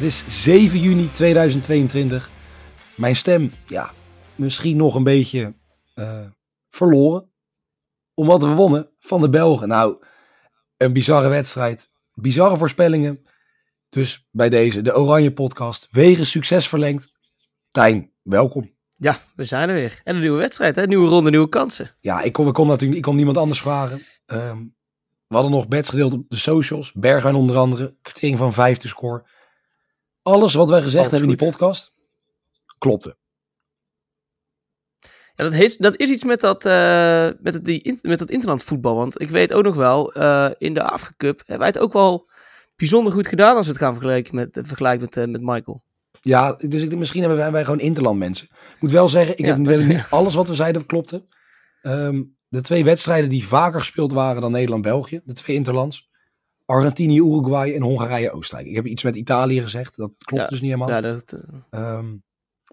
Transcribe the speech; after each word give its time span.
Het 0.00 0.08
is 0.08 0.42
7 0.42 0.80
juni 0.80 1.12
2022. 1.12 2.30
Mijn 2.96 3.16
stem, 3.16 3.52
ja, 3.66 3.90
misschien 4.34 4.76
nog 4.76 4.94
een 4.94 5.02
beetje 5.02 5.54
uh, 5.94 6.20
verloren. 6.68 7.30
Omdat 8.14 8.42
we 8.42 8.48
wonnen 8.48 8.90
van 8.98 9.20
de 9.20 9.28
Belgen. 9.28 9.68
Nou, 9.68 10.04
een 10.76 10.92
bizarre 10.92 11.28
wedstrijd. 11.28 11.90
Bizarre 12.14 12.56
voorspellingen. 12.56 13.26
Dus 13.88 14.28
bij 14.30 14.48
deze, 14.48 14.82
de 14.82 14.96
Oranje 14.96 15.32
Podcast. 15.32 15.88
Wegen 15.90 16.26
succes 16.26 16.68
verlengd. 16.68 17.12
Tijn, 17.70 18.12
welkom. 18.22 18.74
Ja, 18.92 19.18
we 19.34 19.44
zijn 19.44 19.68
er 19.68 19.74
weer. 19.74 20.00
En 20.04 20.14
een 20.14 20.20
nieuwe 20.20 20.38
wedstrijd, 20.38 20.76
hè? 20.76 20.86
Nieuwe 20.86 21.08
ronde, 21.08 21.30
nieuwe 21.30 21.48
kansen. 21.48 21.96
Ja, 22.00 22.20
ik 22.20 22.32
kon, 22.32 22.46
ik 22.46 22.54
kon 22.54 22.66
natuurlijk 22.66 22.98
ik 22.98 23.04
kon 23.04 23.16
niemand 23.16 23.36
anders 23.36 23.60
vragen. 23.60 24.00
Um, 24.26 24.74
we 25.26 25.34
hadden 25.34 25.52
nog 25.52 25.68
bets 25.68 25.88
gedeeld 25.88 26.12
op 26.12 26.24
de 26.28 26.36
socials. 26.36 26.92
Bergwijn 26.92 27.34
onder 27.34 27.56
andere. 27.56 27.96
Kwartering 28.02 28.38
van 28.38 28.52
vijfde 28.52 28.88
score. 28.88 29.24
Alles 30.30 30.54
wat 30.54 30.68
wij 30.68 30.82
gezegd 30.82 31.10
hebben 31.10 31.30
in 31.30 31.36
die 31.36 31.48
podcast, 31.48 31.92
klopte. 32.78 33.16
Ja, 35.34 35.44
dat, 35.44 35.52
heeft, 35.52 35.82
dat 35.82 35.96
is 35.96 36.10
iets 36.10 36.24
met 36.24 36.40
dat, 36.40 36.66
uh, 36.66 37.28
met, 37.40 37.64
die, 37.64 37.98
met 38.02 38.18
dat 38.18 38.30
interlandvoetbal. 38.30 38.96
Want 38.96 39.20
ik 39.20 39.30
weet 39.30 39.52
ook 39.52 39.64
nog 39.64 39.74
wel, 39.74 40.18
uh, 40.18 40.50
in 40.58 40.74
de 40.74 40.82
Afrika 40.82 41.14
Cup 41.16 41.38
hebben 41.38 41.58
wij 41.58 41.66
het 41.66 41.78
ook 41.78 41.92
wel 41.92 42.28
bijzonder 42.76 43.12
goed 43.12 43.26
gedaan 43.26 43.56
als 43.56 43.66
we 43.66 43.72
het 43.72 43.80
gaan 43.80 43.92
vergelijken 43.92 44.34
met, 44.34 44.60
vergelijken 44.62 45.00
met, 45.00 45.16
uh, 45.16 45.32
met 45.32 45.42
Michael. 45.42 45.82
Ja, 46.20 46.52
dus 46.52 46.82
ik, 46.82 46.96
misschien 46.96 47.20
hebben 47.20 47.38
wij, 47.38 47.52
wij 47.52 47.64
gewoon 47.64 47.80
interland 47.80 48.18
mensen. 48.18 48.46
Ik 48.50 48.80
moet 48.80 48.90
wel 48.90 49.08
zeggen, 49.08 49.38
ik 49.38 49.46
ja, 49.46 49.60
heb, 49.60 49.84
niet 49.86 50.06
alles 50.10 50.34
wat 50.34 50.48
we 50.48 50.54
zeiden 50.54 50.86
klopte. 50.86 51.26
Um, 51.82 52.36
de 52.48 52.60
twee 52.60 52.84
wedstrijden 52.84 53.30
die 53.30 53.46
vaker 53.46 53.78
gespeeld 53.78 54.12
waren 54.12 54.42
dan 54.42 54.52
Nederland-België, 54.52 55.20
de 55.24 55.32
twee 55.32 55.56
interlands. 55.56 56.09
Argentinië, 56.70 57.18
Uruguay 57.18 57.74
en 57.74 57.82
Hongarije-Oostenrijk. 57.82 58.68
Ik 58.68 58.74
heb 58.74 58.86
iets 58.86 59.02
met 59.02 59.16
Italië 59.16 59.60
gezegd, 59.60 59.96
dat 59.96 60.10
klopt 60.18 60.50
dus 60.50 60.60
niet 60.60 60.70
helemaal. 60.70 60.88
Ja, 60.88 61.00
dat, 61.00 61.36
uh... 61.70 61.96
um, 61.96 62.22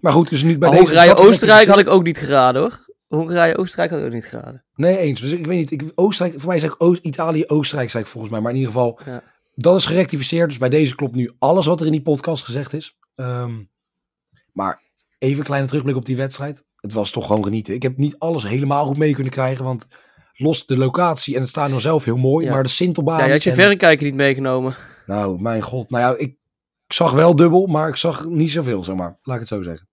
maar 0.02 0.12
goed, 0.12 0.30
dus 0.30 0.44
nu 0.44 0.58
bij 0.58 0.70
deze... 0.70 0.82
Hongarije-Oostenrijk 0.82 1.68
had 1.68 1.80
ik 1.80 1.90
ook 1.90 2.04
niet 2.04 2.18
geraden 2.18 2.62
hoor. 2.62 2.86
Hongarije-Oostenrijk 3.08 3.92
had 3.92 4.00
ik 4.00 4.06
ook 4.06 4.14
niet 4.14 4.26
geraden. 4.26 4.66
Nee, 4.76 4.98
eens. 4.98 5.22
Dus 5.22 5.32
ik 5.32 5.48
weet 5.48 5.58
niet, 5.58 5.72
ik, 5.72 5.92
Oostenrijk, 5.96 6.40
voor 6.40 6.50
mij 6.50 6.60
zeg 6.60 6.74
ik 6.74 6.84
Oost, 6.84 7.04
Italië, 7.04 7.46
Oostenrijk 7.46 7.90
zei 7.90 8.04
ik 8.04 8.10
volgens 8.10 8.32
mij. 8.32 8.42
Maar 8.42 8.52
in 8.52 8.58
ieder 8.58 8.72
geval, 8.72 9.00
ja. 9.06 9.24
dat 9.56 9.78
is 9.78 9.86
gerectificeerd. 9.86 10.50
Dus 10.50 10.58
bij 10.58 10.70
deze 10.70 10.96
klopt 10.96 11.16
nu 11.16 11.32
alles 11.40 11.66
wat 11.66 11.80
er 11.80 11.86
in 11.86 11.92
die 11.92 12.02
podcast 12.02 12.44
gezegd 12.44 12.74
is. 12.74 12.98
Um, 13.16 13.70
maar 14.54 14.82
even 15.18 15.38
een 15.38 15.44
kleine 15.44 15.68
terugblik 15.68 15.96
op 15.96 16.06
die 16.06 16.16
wedstrijd 16.16 16.66
het 16.82 16.94
was 16.94 17.12
toch 17.12 17.26
gewoon 17.28 17.44
genieten. 17.44 17.74
Ik 17.74 17.84
heb 17.84 17.98
niet 17.98 18.16
alles 18.18 18.44
helemaal 18.44 18.86
goed 18.86 18.98
mee 18.98 19.14
kunnen 19.14 19.34
krijgen, 19.34 19.66
want 19.66 19.88
los 20.38 20.66
de 20.66 20.78
locatie 20.78 21.36
en 21.36 21.42
het 21.42 21.50
stadion 21.50 21.80
zelf 21.80 22.04
heel 22.06 22.18
mooi, 22.18 22.50
maar 22.50 22.64
de 22.64 22.70
Sintelbaan... 22.70 23.18
Ja, 23.18 23.26
je 23.26 23.32
had 23.32 23.44
je 23.44 23.50
en... 23.50 23.56
verrekijker 23.56 24.06
niet 24.06 24.16
meegenomen. 24.16 24.76
Nou, 25.06 25.42
mijn 25.42 25.62
god. 25.62 25.90
Nou 25.90 26.04
ja, 26.04 26.12
ik, 26.12 26.36
ik, 26.88 26.94
zag 26.94 27.12
wel 27.12 27.36
dubbel, 27.36 27.66
maar 27.66 27.90
ik 27.90 27.96
zag 27.96 28.26
niet 28.26 28.52
zoveel, 28.52 28.84
zeg 28.84 28.96
maar. 28.96 29.18
Laat 29.22 29.36
ik 29.36 29.42
het 29.42 29.50
zo 29.50 29.64
zeggen. 29.64 29.88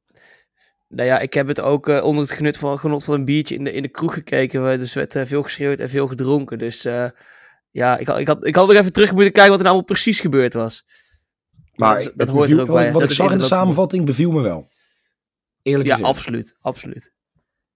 Nou 0.89 1.09
ja, 1.09 1.19
ik 1.19 1.35
heb 1.35 1.47
het 1.47 1.61
ook 1.61 1.89
uh, 1.89 2.05
onder 2.05 2.23
het 2.23 2.33
genut 2.33 2.57
van, 2.57 2.79
genot 2.79 3.05
van 3.05 3.15
een 3.15 3.25
biertje 3.25 3.55
in 3.55 3.65
de, 3.65 3.73
in 3.73 3.83
de 3.83 3.89
kroeg 3.89 4.15
gekeken. 4.15 4.79
Dus 4.79 4.95
werd 4.95 5.15
uh, 5.15 5.25
veel 5.25 5.43
geschreeuwd 5.43 5.79
en 5.79 5.91
veel 5.91 6.09
gedronken. 6.09 6.59
Dus 6.59 6.87
uh, 6.87 7.07
ja, 7.71 7.99
ik, 7.99 8.09
ik, 8.09 8.27
had, 8.27 8.47
ik 8.47 8.55
had 8.55 8.69
nog 8.69 8.77
even 8.77 8.93
terug 8.93 9.13
moeten 9.13 9.33
kijken 9.33 9.51
wat 9.51 9.61
er 9.61 9.67
nou 9.67 9.83
precies 9.83 10.21
gebeurd 10.21 10.55
was. 10.55 10.85
Maar 11.75 12.03
dat, 12.03 12.13
dat 12.15 12.29
hoort 12.29 12.51
er 12.51 12.61
ook 12.61 12.67
bij. 12.67 12.93
Wat 12.93 13.01
dat 13.01 13.11
ik 13.11 13.17
zag 13.17 13.33
in 13.33 13.39
de 13.39 13.45
samenvatting 13.45 14.07
beviel 14.07 14.31
me 14.31 14.43
wel. 14.43 14.67
Eerlijk 15.63 15.89
Ja, 15.89 15.99
absoluut. 15.99 16.57
absoluut. 16.61 17.13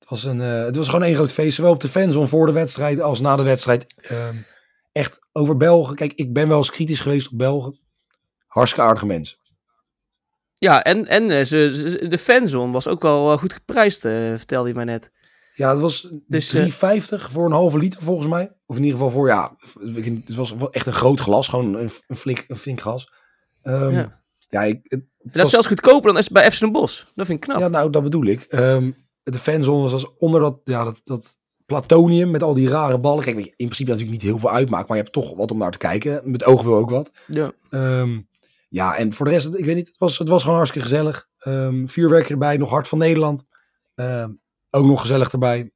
Het 0.08 0.22
was, 0.22 0.24
een, 0.32 0.40
uh, 0.40 0.64
het 0.64 0.76
was 0.76 0.86
gewoon 0.86 1.02
één 1.02 1.14
groot 1.14 1.32
feest. 1.32 1.56
Zowel 1.56 1.72
op 1.72 1.80
de 1.80 1.88
fanzone 1.88 2.26
voor 2.26 2.46
de 2.46 2.52
wedstrijd 2.52 3.00
als 3.00 3.20
na 3.20 3.36
de 3.36 3.42
wedstrijd. 3.42 3.94
Uh, 4.10 4.28
echt 4.92 5.18
over 5.32 5.56
Belgen. 5.56 5.96
Kijk, 5.96 6.12
ik 6.12 6.32
ben 6.32 6.48
wel 6.48 6.56
eens 6.56 6.70
kritisch 6.70 7.00
geweest 7.00 7.30
op 7.32 7.38
Belgen. 7.38 7.78
Hartstikke 8.46 8.88
aardige 8.88 9.06
mensen. 9.06 9.38
Ja, 10.54 10.82
en, 10.84 11.06
en 11.06 11.46
ze, 11.46 12.06
de 12.08 12.18
fanzone 12.18 12.72
was 12.72 12.86
ook 12.86 13.02
wel 13.02 13.32
eh, 13.32 13.38
goed 13.38 13.52
geprijsd, 13.52 14.00
vertelde 14.00 14.68
je 14.68 14.74
mij 14.74 14.84
net. 14.84 15.10
Ja, 15.54 15.70
het 15.70 15.80
was 15.80 16.08
dus, 16.26 16.56
3,50 16.56 16.60
voor 17.30 17.46
een 17.46 17.52
halve 17.52 17.78
liter 17.78 18.02
volgens 18.02 18.28
mij. 18.28 18.52
Of 18.66 18.76
in 18.76 18.82
ieder 18.82 18.98
geval 18.98 19.12
voor, 19.12 19.28
ja, 19.28 19.56
het 19.80 20.34
was 20.34 20.54
echt 20.70 20.86
een 20.86 20.92
groot 20.92 21.20
glas. 21.20 21.48
Gewoon 21.48 21.74
een, 21.74 21.90
een, 22.06 22.16
flink, 22.16 22.44
een 22.48 22.56
flink 22.56 22.80
glas. 22.80 23.12
Um, 23.62 23.90
ja. 23.90 24.22
Ja, 24.48 24.62
ik, 24.62 24.80
het, 24.82 25.02
dat 25.18 25.34
was... 25.34 25.44
is 25.44 25.50
zelfs 25.50 25.66
goedkoper 25.66 26.12
dan 26.12 26.24
bij 26.32 26.52
FC 26.52 26.60
Den 26.60 26.72
Bosch. 26.72 27.04
Dat 27.14 27.26
vind 27.26 27.38
ik 27.38 27.48
knap. 27.48 27.60
Ja, 27.60 27.68
nou, 27.68 27.90
dat 27.90 28.02
bedoel 28.02 28.24
ik. 28.24 28.46
Um, 28.50 29.07
de 29.32 29.38
fanzone 29.38 29.82
was 29.82 29.92
als 29.92 30.16
onder 30.18 30.40
dat, 30.40 30.60
ja, 30.64 30.84
dat, 30.84 31.00
dat 31.04 31.38
platonium 31.66 32.30
met 32.30 32.42
al 32.42 32.54
die 32.54 32.68
rare 32.68 32.98
ballen. 32.98 33.24
Kijk, 33.24 33.36
in 33.36 33.52
principe 33.56 33.90
natuurlijk 33.90 34.22
niet 34.22 34.30
heel 34.30 34.38
veel 34.38 34.50
uitmaakt, 34.50 34.88
maar 34.88 34.96
je 34.96 35.02
hebt 35.02 35.14
toch 35.14 35.36
wat 35.36 35.50
om 35.50 35.58
naar 35.58 35.70
te 35.70 35.78
kijken. 35.78 36.30
Met 36.30 36.44
oog 36.44 36.62
wil 36.62 36.76
ook 36.76 36.90
wat. 36.90 37.10
Ja. 37.26 37.52
Um, 37.70 38.28
ja, 38.68 38.96
en 38.96 39.12
voor 39.12 39.26
de 39.26 39.32
rest, 39.32 39.54
ik 39.54 39.64
weet 39.64 39.76
niet, 39.76 39.86
het 39.86 39.98
was, 39.98 40.18
het 40.18 40.28
was 40.28 40.42
gewoon 40.42 40.56
hartstikke 40.56 40.88
gezellig. 40.88 41.28
Um, 41.46 41.88
vuurwerk 41.88 42.30
erbij, 42.30 42.56
nog 42.56 42.70
Hart 42.70 42.88
van 42.88 42.98
Nederland. 42.98 43.44
Um, 43.94 44.40
ook 44.70 44.84
nog 44.84 45.00
gezellig 45.00 45.32
erbij. 45.32 45.72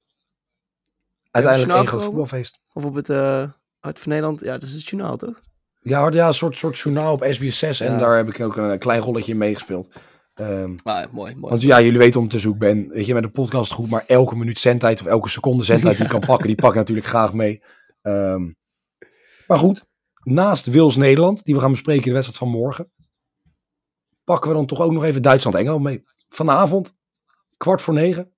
Uiteindelijk 1.30 1.78
één 1.78 1.86
groot 1.86 2.04
voetbalfeest. 2.04 2.60
Of 2.72 2.84
op 2.84 2.94
het 2.94 3.08
uh, 3.08 3.44
Hart 3.78 4.00
van 4.00 4.08
Nederland, 4.08 4.40
ja, 4.40 4.52
dat 4.52 4.62
is 4.62 4.72
het 4.72 4.88
journaal 4.88 5.16
toch? 5.16 5.40
Ja, 5.80 6.08
ja 6.10 6.26
een 6.26 6.34
soort, 6.34 6.56
soort 6.56 6.78
journaal 6.78 7.12
op 7.12 7.26
SBS 7.30 7.58
6 7.58 7.80
en 7.80 7.98
daar 7.98 8.16
heb 8.16 8.28
ik 8.28 8.40
ook 8.40 8.56
een 8.56 8.78
klein 8.78 9.00
rolletje 9.00 9.32
in 9.32 9.38
meegespeeld. 9.38 9.88
Um, 10.34 10.74
ah, 10.82 11.12
mooi, 11.12 11.34
mooi. 11.34 11.50
Want 11.50 11.62
ja, 11.62 11.80
jullie 11.80 11.98
weten 11.98 12.20
ondertussen 12.20 12.50
hoe 12.50 12.58
ik 12.60 12.74
ben. 12.74 12.88
Weet 12.88 13.06
je, 13.06 13.14
met 13.14 13.24
een 13.24 13.30
podcast 13.30 13.72
goed, 13.72 13.90
maar 13.90 14.04
elke 14.06 14.36
minuut 14.36 14.58
zendtijd 14.58 15.00
of 15.00 15.06
elke 15.06 15.28
seconde 15.28 15.64
zendtijd 15.64 15.96
die 15.96 16.04
ik 16.04 16.10
kan 16.10 16.20
pakken, 16.32 16.46
die 16.46 16.56
pak 16.56 16.70
ik 16.70 16.76
natuurlijk 16.76 17.06
graag 17.06 17.32
mee. 17.32 17.62
Um, 18.02 18.56
maar 19.46 19.58
goed, 19.58 19.86
naast 20.24 20.66
Wils 20.66 20.96
Nederland, 20.96 21.44
die 21.44 21.54
we 21.54 21.60
gaan 21.60 21.70
bespreken 21.70 22.02
in 22.02 22.08
de 22.08 22.14
wedstrijd 22.14 22.38
van 22.38 22.60
morgen, 22.60 22.92
pakken 24.24 24.50
we 24.50 24.56
dan 24.56 24.66
toch 24.66 24.80
ook 24.80 24.92
nog 24.92 25.04
even 25.04 25.22
Duitsland-Engeland 25.22 25.82
mee. 25.82 26.02
Vanavond, 26.28 26.94
kwart 27.56 27.82
voor 27.82 27.94
negen. 27.94 28.32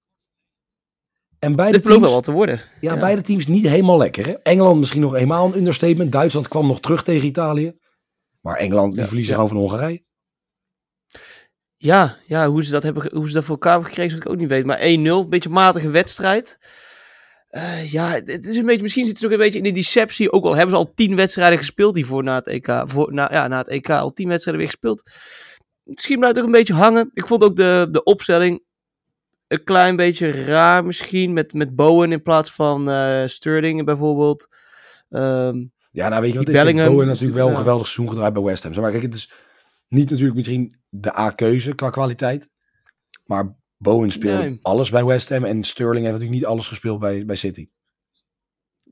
En 1.39 1.57
beide 1.57 1.77
Dit 1.79 1.87
teams, 1.87 2.01
wel 2.01 2.13
wat 2.13 2.25
te 2.25 2.33
worden. 2.33 2.61
Ja, 2.81 2.95
ja, 2.95 3.01
beide 3.01 3.23
teams 3.23 3.47
niet 3.47 3.69
helemaal 3.69 3.99
lekker. 3.99 4.27
Hè? 4.27 4.33
Engeland 4.33 4.79
misschien 4.79 5.01
nog 5.01 5.15
eenmaal 5.15 5.47
een 5.47 5.57
understatement. 5.57 6.13
Duitsland 6.13 6.49
kwam 6.49 6.67
nog 6.67 6.81
terug 6.81 7.03
tegen 7.03 7.27
Italië. 7.27 7.79
Maar 8.41 8.57
Engeland 8.57 8.93
die 8.93 9.01
ja, 9.01 9.07
verliezen 9.07 9.35
ja. 9.35 9.41
gewoon 9.41 9.57
van 9.57 9.69
Hongarije. 9.69 10.05
Ja, 11.85 12.17
ja 12.27 12.49
hoe, 12.49 12.65
ze 12.65 12.71
dat 12.71 12.83
hebben, 12.83 13.11
hoe 13.13 13.29
ze 13.29 13.35
dat 13.35 13.45
voor 13.45 13.55
elkaar 13.55 13.73
hebben 13.73 13.89
gekregen, 13.89 14.11
zou 14.11 14.23
ik 14.23 14.31
ook 14.33 14.39
niet 14.39 14.49
weten. 14.49 14.67
Maar 14.67 14.79
1-0, 14.79 14.83
een 15.25 15.29
beetje 15.29 15.49
matige 15.49 15.91
wedstrijd. 15.91 16.59
Uh, 17.51 17.93
ja, 17.93 18.11
het 18.11 18.47
is 18.47 18.57
een 18.57 18.67
beetje, 18.67 18.83
misschien 18.83 19.07
zit 19.07 19.17
het 19.17 19.25
ook 19.27 19.33
een 19.33 19.39
beetje 19.39 19.59
in 19.59 19.65
de 19.65 19.73
deceptie. 19.73 20.33
Ook 20.33 20.45
al 20.45 20.55
hebben 20.55 20.71
ze 20.71 20.77
al 20.77 20.93
tien 20.95 21.17
wedstrijden 21.17 21.59
gespeeld 21.59 21.97
hiervoor 21.97 22.23
na 22.23 22.35
het 22.35 22.47
EK. 22.47 22.83
Voor, 22.85 23.13
na, 23.13 23.29
ja, 23.33 23.49
na 23.49 23.59
het 23.59 23.69
EK 23.69 23.91
al 23.91 24.13
tien 24.13 24.29
wedstrijden 24.29 24.63
weer 24.63 24.73
gespeeld. 24.73 25.03
Misschien 25.83 26.19
blijft 26.19 26.37
het 26.37 26.45
ook 26.45 26.53
een 26.53 26.59
beetje 26.59 26.75
hangen. 26.75 27.11
Ik 27.15 27.27
vond 27.27 27.43
ook 27.43 27.57
de, 27.57 27.89
de 27.91 28.03
opstelling 28.03 28.63
een 29.47 29.65
klein 29.65 29.97
beetje 29.97 30.31
raar 30.31 30.85
misschien. 30.85 31.33
Met, 31.33 31.53
met 31.53 31.75
Bowen 31.75 32.13
in 32.13 32.23
plaats 32.23 32.51
van 32.53 32.91
uh, 32.91 33.23
Sterling 33.27 33.85
bijvoorbeeld. 33.85 34.49
Um, 35.09 35.73
ja, 35.91 36.09
nou 36.09 36.21
weet 36.21 36.33
je 36.33 36.39
wat 36.39 36.49
is? 36.49 36.55
Bellingham, 36.55 36.89
Bowen 36.89 37.05
is 37.05 37.13
natuurlijk 37.13 37.39
wel 37.39 37.49
een 37.49 37.57
geweldig 37.57 37.87
seizoen 37.87 38.09
gedraaid 38.09 38.33
bij 38.33 38.43
West 38.43 38.63
Ham. 38.63 38.73
Maar 38.81 38.91
kijk, 38.91 39.03
het 39.03 39.15
is 39.15 39.33
niet 39.89 40.11
natuurlijk 40.11 40.37
misschien 40.37 40.77
de 41.01 41.19
A-keuze 41.19 41.75
qua 41.75 41.91
kwaliteit. 41.91 42.49
Maar 43.25 43.57
Bowen 43.77 44.11
speelt 44.11 44.41
nee. 44.41 44.59
alles 44.63 44.91
bij 44.91 45.05
West 45.05 45.29
Ham. 45.29 45.45
En 45.45 45.65
Sterling 45.65 46.05
heeft 46.05 46.13
natuurlijk 46.13 46.41
niet 46.41 46.47
alles 46.47 46.69
gespeeld 46.69 46.99
bij, 46.99 47.25
bij 47.25 47.37
City. 47.37 47.69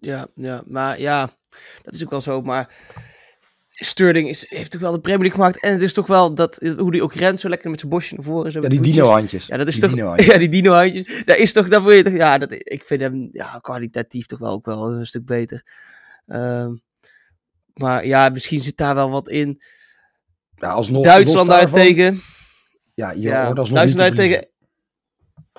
Ja, 0.00 0.26
ja, 0.34 0.62
maar 0.66 1.00
ja, 1.00 1.30
dat 1.82 1.94
is 1.94 2.04
ook 2.04 2.10
wel 2.10 2.20
zo. 2.20 2.42
Maar 2.42 2.74
Sterling 3.68 4.28
is, 4.28 4.46
heeft 4.48 4.70
toch 4.70 4.80
wel 4.80 4.92
de 4.92 5.00
Premier 5.00 5.20
League 5.20 5.38
gemaakt. 5.38 5.62
En 5.62 5.72
het 5.72 5.82
is 5.82 5.92
toch 5.92 6.06
wel 6.06 6.34
dat, 6.34 6.74
hoe 6.76 6.92
die 6.92 7.02
ook 7.02 7.14
rent 7.14 7.40
zo 7.40 7.48
lekker 7.48 7.70
met 7.70 7.80
zijn 7.80 7.92
bosje 7.92 8.14
naar 8.14 8.24
voren. 8.24 8.52
Zo 8.52 8.60
ja, 8.60 8.68
die 8.68 8.80
dino-handjes. 8.80 9.46
Ja, 9.46 9.56
dat 9.56 9.68
is 9.68 9.80
die 9.80 9.96
toch, 9.96 10.24
ja, 10.30 10.38
die 10.38 10.48
dino-handjes. 10.48 11.22
Dat 11.24 11.36
is 11.36 11.52
toch, 11.52 11.68
dat 11.68 11.82
wil 11.82 11.92
je 11.92 12.02
toch, 12.02 12.12
ja, 12.12 12.38
dat, 12.38 12.52
ik 12.52 12.82
vind 12.84 13.00
hem 13.00 13.28
ja, 13.32 13.58
kwalitatief 13.58 14.26
toch 14.26 14.38
wel 14.38 14.52
ook 14.52 14.66
wel 14.66 14.92
een 14.92 15.06
stuk 15.06 15.24
beter. 15.24 15.66
Um, 16.26 16.82
maar 17.74 18.06
ja, 18.06 18.28
misschien 18.28 18.60
zit 18.60 18.76
daar 18.76 18.94
wel 18.94 19.10
wat 19.10 19.28
in. 19.28 19.62
Ja, 20.62 20.68
alsnog, 20.68 21.04
Duitsland 21.04 21.48
daartegen. 21.48 22.20
Ja, 22.94 23.10
je 23.10 23.20
ja, 23.20 23.46
hoort 23.46 23.58
alsnog 23.58 23.78
Duitsland 23.78 24.16
tegen. 24.16 24.46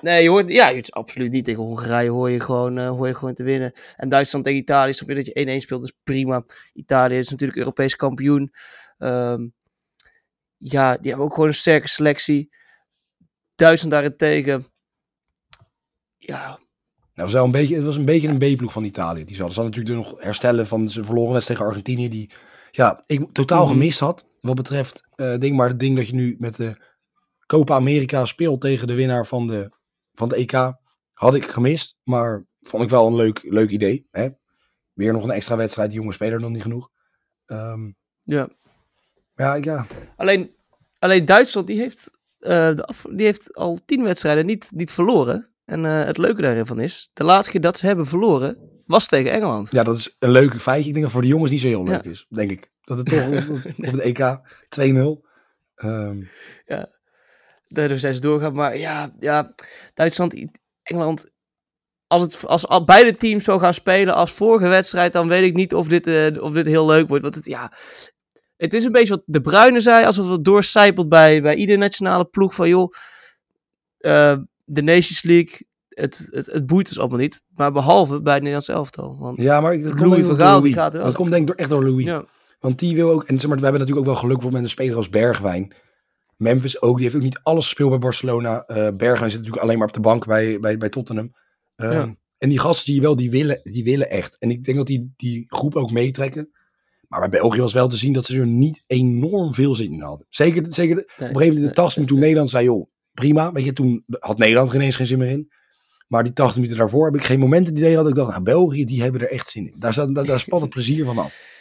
Nee, 0.00 0.22
je 0.22 0.28
hoort, 0.28 0.48
ja, 0.48 0.66
je 0.66 0.72
hoort 0.72 0.92
absoluut 0.92 1.32
niet 1.32 1.44
tegen 1.44 1.62
Hongarije 1.62 2.10
hoor 2.10 2.30
je 2.30 2.40
gewoon, 2.40 2.78
uh, 2.78 2.88
hoor 2.88 3.06
je 3.06 3.14
gewoon 3.14 3.34
te 3.34 3.42
winnen. 3.42 3.72
En 3.96 4.08
Duitsland 4.08 4.44
tegen 4.44 4.60
Italië, 4.60 4.92
snap 4.92 5.08
je 5.08 5.14
dat 5.14 5.26
je 5.26 5.58
1-1 5.58 5.62
speelt, 5.62 5.82
is 5.82 5.92
prima. 6.02 6.44
Italië 6.72 7.18
is 7.18 7.30
natuurlijk 7.30 7.58
Europees 7.58 7.96
kampioen. 7.96 8.52
Um, 8.98 9.54
ja, 10.56 10.96
die 10.96 11.08
hebben 11.08 11.26
ook 11.26 11.34
gewoon 11.34 11.48
een 11.48 11.54
sterke 11.54 11.88
selectie. 11.88 12.50
Duitsland 13.54 13.92
daarentegen, 13.92 14.66
ja. 16.16 16.58
Nou, 17.14 17.30
het, 17.30 17.38
een 17.38 17.50
beetje, 17.50 17.74
het 17.74 17.84
was 17.84 17.96
een 17.96 18.04
beetje 18.04 18.28
een 18.28 18.54
B-ploeg 18.54 18.72
van 18.72 18.84
Italië. 18.84 19.24
Die 19.24 19.36
zal, 19.36 19.64
natuurlijk 19.64 19.96
nog 19.96 20.14
herstellen 20.18 20.66
van 20.66 20.88
zijn 20.88 21.04
verloren 21.04 21.32
wedstrijd 21.32 21.60
tegen 21.60 21.72
Argentinië. 21.72 22.08
Die 22.08 22.30
ja, 22.76 23.02
ik 23.06 23.32
totaal 23.32 23.64
-hmm. 23.64 23.72
gemist 23.72 24.00
had. 24.00 24.28
Wat 24.40 24.54
betreft 24.54 25.08
uh, 25.16 25.38
ding, 25.38 25.56
maar 25.56 25.68
het 25.68 25.80
ding 25.80 25.96
dat 25.96 26.06
je 26.06 26.14
nu 26.14 26.36
met 26.38 26.56
de 26.56 26.76
Copa 27.46 27.74
America 27.74 28.24
speelt 28.24 28.60
tegen 28.60 28.86
de 28.86 28.94
winnaar 28.94 29.26
van 29.26 29.46
de, 29.46 29.70
van 30.12 30.28
de 30.28 30.36
EK, 30.36 30.52
had 31.12 31.34
ik 31.34 31.46
gemist. 31.46 31.96
Maar 32.02 32.46
vond 32.60 32.82
ik 32.82 32.88
wel 32.88 33.06
een 33.06 33.16
leuk, 33.16 33.42
leuk 33.42 33.70
idee. 33.70 34.08
Hè? 34.10 34.28
Weer 34.92 35.12
nog 35.12 35.24
een 35.24 35.30
extra 35.30 35.56
wedstrijd, 35.56 35.92
jonge 35.92 36.12
speler 36.12 36.40
nog 36.40 36.50
niet 36.50 36.62
genoeg. 36.62 36.90
Um, 37.46 37.96
ja. 38.22 38.48
Ja, 39.34 39.54
ja. 39.54 39.86
Alleen, 40.16 40.54
Alleen 41.04 41.24
Duitsland, 41.24 41.66
die 41.66 41.78
heeft, 41.78 42.10
eh, 42.38 42.74
die 43.10 43.26
heeft 43.26 43.56
al 43.56 43.78
tien 43.86 44.02
wedstrijden 44.02 44.46
niet, 44.46 44.70
niet 44.74 44.92
verloren. 44.92 45.48
En 45.64 45.84
eh, 45.84 46.04
het 46.04 46.18
leuke 46.18 46.42
daarvan 46.42 46.80
is, 46.80 47.10
de 47.12 47.24
laatste 47.24 47.50
keer 47.50 47.60
dat 47.60 47.78
ze 47.78 47.86
hebben 47.86 48.06
verloren, 48.06 48.73
was 48.86 49.06
tegen 49.08 49.30
Engeland. 49.32 49.70
Ja, 49.70 49.82
dat 49.82 49.96
is 49.96 50.16
een 50.18 50.30
leuk 50.30 50.60
feitje. 50.60 50.86
Ik 50.86 50.92
denk 50.92 51.04
dat 51.04 51.12
voor 51.12 51.22
de 51.22 51.28
jongens 51.28 51.50
niet 51.50 51.60
zo 51.60 51.66
heel 51.66 51.84
leuk 51.84 52.04
Ja. 52.04 52.10
is. 52.10 52.26
Denk 52.28 52.50
ik. 52.50 52.70
Dat 52.80 52.98
het 52.98 53.08
toch 53.12 53.26
op, 53.28 53.62
het 53.76 53.98
EK 54.00 54.38
2-0. 54.68 55.26
Ehm, 55.74 56.22
Daardoor 57.68 57.98
zijn 57.98 58.14
ze 58.14 58.20
doorgaan. 58.20 58.52
Maar 58.52 58.76
ja, 58.76 59.14
ja 59.18 59.54
Duitsland, 59.94 60.50
Engeland. 60.82 61.32
Als, 62.06 62.22
het, 62.22 62.46
als 62.46 62.66
al 62.66 62.84
beide 62.84 63.16
teams 63.16 63.44
zo 63.44 63.58
gaan 63.58 63.74
spelen 63.74 64.14
als 64.14 64.32
vorige 64.32 64.68
wedstrijd, 64.68 65.12
dan 65.12 65.28
weet 65.28 65.42
ik 65.42 65.54
niet 65.54 65.74
of 65.74 65.88
dit, 65.88 66.06
eh, 66.06 66.42
of 66.42 66.52
dit 66.52 66.66
heel 66.66 66.86
leuk 66.86 67.08
wordt. 67.08 67.22
Want 67.22 67.34
het, 67.34 67.44
ja, 67.44 67.72
het 68.56 68.74
is 68.74 68.84
een 68.84 68.92
beetje 68.92 69.14
wat 69.14 69.22
De 69.26 69.40
Bruyne 69.40 69.80
zei, 69.80 70.04
alsof 70.06 70.30
het 70.30 70.44
doorcijpelt 70.44 71.08
bij, 71.08 71.42
bij 71.42 71.54
iedere 71.54 71.78
nationale 71.78 72.24
ploeg. 72.24 72.54
Van 72.54 72.68
joh, 72.68 72.92
eh, 73.98 74.36
de 74.64 74.82
Nations 74.82 75.22
League, 75.22 75.66
het, 75.94 76.28
het, 76.30 76.46
het 76.46 76.66
boeit 76.66 76.88
ons 76.88 76.98
allemaal 76.98 77.18
niet. 77.18 77.42
Maar 77.54 77.72
behalve 77.72 78.20
bij 78.20 78.32
het 78.32 78.42
Nederlands 78.42 78.68
elftal. 78.68 79.16
Want, 79.18 79.42
ja, 79.42 79.60
maar 79.60 79.74
ik- 79.74 79.82
dat 79.84 80.00
Louis 80.00 80.26
van 80.26 80.36
Gaal, 80.36 80.60
die 80.60 80.72
gaat 80.72 80.92
er 80.92 80.98
wel. 80.98 81.06
Dat 81.06 81.16
komt 81.16 81.30
denk 81.30 81.40
ik 81.42 81.46
door, 81.48 81.56
echt 81.56 81.68
door 81.70 81.84
Louis. 81.90 82.04
ja, 82.04 82.24
Want 82.60 82.78
die 82.78 82.94
wil 82.94 83.10
ook, 83.10 83.22
en 83.22 83.38
zeg 83.40 83.48
maar, 83.48 83.58
we 83.58 83.62
hebben 83.62 83.80
natuurlijk 83.80 84.08
ook 84.08 84.12
wel 84.20 84.22
geluk 84.30 84.52
met 84.52 84.62
een 84.62 84.68
speler 84.68 84.96
als 84.96 85.08
Bergwijn. 85.08 85.74
Memphis 86.36 86.82
ook, 86.82 86.94
die 86.94 87.04
heeft 87.04 87.16
ook 87.16 87.22
niet 87.22 87.40
alles 87.42 87.64
gespeeld 87.64 87.90
bij 87.90 87.98
Barcelona. 87.98 88.64
Eh 88.66 88.88
Bergwijn 88.96 89.30
zit 89.30 89.38
natuurlijk 89.40 89.62
alleen 89.62 89.78
maar 89.78 89.86
op 89.86 89.94
de 89.94 90.00
bank 90.00 90.26
bij, 90.26 90.60
bij, 90.60 90.78
bij 90.78 90.88
Tottenham. 90.88 91.32
Ehm, 91.76 91.92
Ja. 91.92 92.14
En 92.38 92.48
die 92.48 92.58
gasten 92.58 92.92
die 92.92 93.00
wel, 93.02 93.16
die 93.16 93.30
willen, 93.30 93.60
die 93.62 93.84
willen 93.84 94.10
echt. 94.10 94.36
En 94.38 94.50
ik 94.50 94.64
denk 94.64 94.76
dat 94.76 94.86
die, 94.86 95.12
die 95.16 95.44
groep 95.46 95.76
ook 95.76 95.90
meetrekken. 95.90 96.50
Maar 97.08 97.20
bij 97.20 97.40
België 97.40 97.60
was 97.60 97.72
wel 97.72 97.88
te 97.88 97.96
zien 97.96 98.12
dat 98.12 98.24
ze 98.24 98.38
er 98.38 98.46
niet 98.46 98.82
enorm 98.86 99.54
veel 99.54 99.74
zin 99.74 99.92
in 99.92 100.00
hadden. 100.00 100.26
Zeker, 100.30 100.66
zeker 100.70 100.96
de- 100.96 101.02
op 101.02 101.08
een 101.20 101.26
gegeven 101.26 101.46
moment 101.54 101.66
de 101.66 101.72
80 101.72 101.94
minuten 101.94 102.06
toen 102.06 102.18
Nederland 102.24 102.50
zei, 102.50 102.64
joh, 102.64 102.86
prima. 103.12 103.52
Weet 103.52 103.64
je, 103.64 103.72
toen 103.72 104.04
had 104.18 104.38
Nederland 104.38 104.68
er 104.70 104.74
ineens 104.74 104.96
geen 104.96 105.06
zin 105.06 105.18
meer 105.18 105.28
in. 105.30 105.52
Maar 106.06 106.24
die 106.24 106.32
80 106.32 106.56
minuten 106.56 106.78
daarvoor 106.78 107.04
heb 107.04 107.14
ik 107.14 107.24
geen 107.24 107.38
momenten 107.38 107.72
het 107.74 107.82
idee 107.82 107.94
had. 107.94 108.04
dat 108.04 108.12
Ik 108.12 108.18
dacht, 108.18 108.30
nou, 108.30 108.42
België, 108.42 108.84
die 108.84 109.02
hebben 109.02 109.20
er 109.20 109.30
echt 109.30 109.48
zin 109.48 109.66
in. 109.66 109.74
Daar, 109.78 109.92
staat, 109.92 110.14
daar, 110.14 110.24
daar 110.24 110.40
spat 110.40 110.60
het 110.60 110.70
plezier 110.70 111.04
van 111.04 111.18
af. 111.18 111.52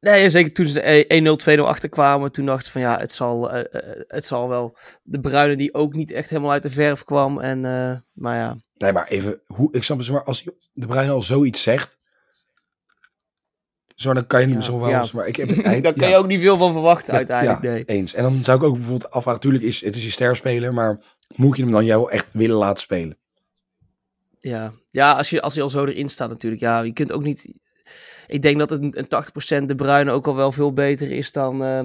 Nee, 0.00 0.30
zeker 0.30 0.52
toen 0.52 0.66
ze 0.66 1.04
de 1.08 1.56
1-0, 1.56 1.58
2-0 1.58 1.60
achterkwamen, 1.60 2.32
toen 2.32 2.46
dacht 2.46 2.64
ze 2.64 2.70
van 2.70 2.80
ja, 2.80 2.98
het 2.98 3.12
zal, 3.12 3.50
eh, 3.50 3.60
eh, 3.60 4.00
het 4.06 4.26
zal 4.26 4.48
wel. 4.48 4.76
De 5.02 5.20
Bruine 5.20 5.56
die 5.56 5.74
ook 5.74 5.94
niet 5.94 6.10
echt 6.10 6.30
helemaal 6.30 6.50
uit 6.50 6.62
de 6.62 6.70
verf 6.70 7.04
kwam. 7.04 7.40
En, 7.40 7.64
eh, 7.64 7.96
maar 8.12 8.36
ja, 8.36 8.56
Nee, 8.76 8.92
maar 8.92 9.08
even, 9.08 9.40
hoe, 9.46 9.68
ik 9.72 9.82
snap 9.82 9.98
het, 9.98 10.10
maar 10.10 10.24
als 10.24 10.48
de 10.72 10.86
Bruin 10.86 11.10
al 11.10 11.22
zoiets 11.22 11.62
zegt, 11.62 11.98
zo, 13.94 14.14
dan 14.14 14.26
kan 14.26 14.40
je 14.40 14.46
hem 14.46 14.56
Ja, 14.56 14.62
zo 14.62 14.80
wel 14.80 14.88
ja. 14.88 15.06
maar 15.12 15.26
ik 15.26 15.36
heb 15.36 15.48
daar 15.64 15.80
kan 15.80 15.92
ja, 15.96 16.06
je 16.06 16.16
ook 16.16 16.26
niet 16.26 16.40
veel 16.40 16.58
van 16.58 16.72
verwachten 16.72 17.14
uiteindelijk. 17.14 17.62
ja, 17.62 17.70
nee. 17.70 17.84
eens. 17.84 18.14
En 18.14 18.22
dan 18.22 18.44
zou 18.44 18.58
ik 18.58 18.64
ook 18.64 18.74
bijvoorbeeld 18.74 19.10
afvragen, 19.10 19.32
natuurlijk 19.32 19.64
is 19.64 19.80
het 19.80 19.96
is 19.96 20.04
je 20.04 20.10
sterspeler, 20.10 20.74
maar 20.74 21.00
moet 21.34 21.56
je 21.56 21.62
hem 21.62 21.72
dan 21.72 21.84
jou 21.84 22.10
echt 22.10 22.32
willen 22.32 22.56
laten 22.56 22.82
spelen? 22.82 23.18
Ja, 24.48 24.72
ja 24.90 25.12
als, 25.12 25.30
je, 25.30 25.42
als 25.42 25.54
je 25.54 25.62
al 25.62 25.70
zo 25.70 25.84
erin 25.84 26.08
staat 26.08 26.28
natuurlijk. 26.28 26.62
Ja, 26.62 26.80
je 26.80 26.92
kunt 26.92 27.12
ook 27.12 27.22
niet... 27.22 27.54
Ik 28.26 28.42
denk 28.42 28.58
dat 28.58 28.70
een, 28.70 28.94
een 28.98 29.62
80% 29.62 29.66
de 29.66 29.74
Bruine 29.74 30.10
ook 30.10 30.26
al 30.26 30.36
wel 30.36 30.52
veel 30.52 30.72
beter 30.72 31.10
is 31.10 31.32
dan... 31.32 31.62
eh 31.64 31.82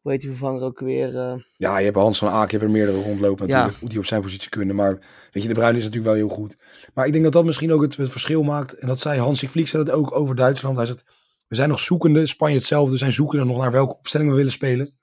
hoe 0.00 0.12
heet 0.12 0.20
die 0.20 0.30
vervanger 0.30 0.62
ook 0.62 0.80
weer? 0.80 1.16
eh, 1.18 1.34
Ja, 1.56 1.78
je 1.78 1.84
hebt 1.84 1.96
Hans 1.96 2.18
van 2.18 2.28
Aken, 2.28 2.50
je 2.50 2.50
hebt 2.50 2.62
er 2.62 2.70
meerdere 2.70 3.02
rondlopen 3.02 3.46
Ja. 3.46 3.54
natuurlijk, 3.56 3.80
moet 3.82 3.90
die 3.90 3.98
op 3.98 4.04
zijn 4.06 4.22
positie 4.22 4.50
kunnen, 4.50 4.76
maar 4.76 4.98
weet 5.30 5.42
je, 5.42 5.48
de 5.48 5.54
Bruin 5.54 5.76
is 5.76 5.84
natuurlijk 5.84 6.14
wel 6.14 6.26
heel 6.26 6.36
goed. 6.36 6.56
Maar 6.94 7.06
ik 7.06 7.12
denk 7.12 7.24
dat 7.24 7.32
dat 7.32 7.44
misschien 7.44 7.72
ook 7.72 7.82
het, 7.82 7.96
het 7.96 8.10
verschil 8.10 8.42
maakt, 8.42 8.72
en 8.72 8.86
dat 8.86 9.00
zei 9.00 9.20
Hansi 9.20 9.48
Vliek 9.48 9.68
zei 9.68 9.82
het 9.82 9.92
ook 9.92 10.14
over 10.14 10.34
Duitsland, 10.34 10.76
hij 10.76 10.86
zegt, 10.86 11.04
we 11.48 11.54
zijn 11.56 11.68
nog 11.68 11.80
zoekende, 11.80 12.26
Spanje 12.26 12.54
hetzelfde, 12.56 12.90
we 12.92 12.98
zijn 12.98 13.12
zoekende 13.12 13.44
nog 13.44 13.56
naar 13.58 13.70
welke 13.72 13.96
opstelling 13.98 14.30
we 14.30 14.36
willen 14.36 14.52
spelen. 14.52 14.98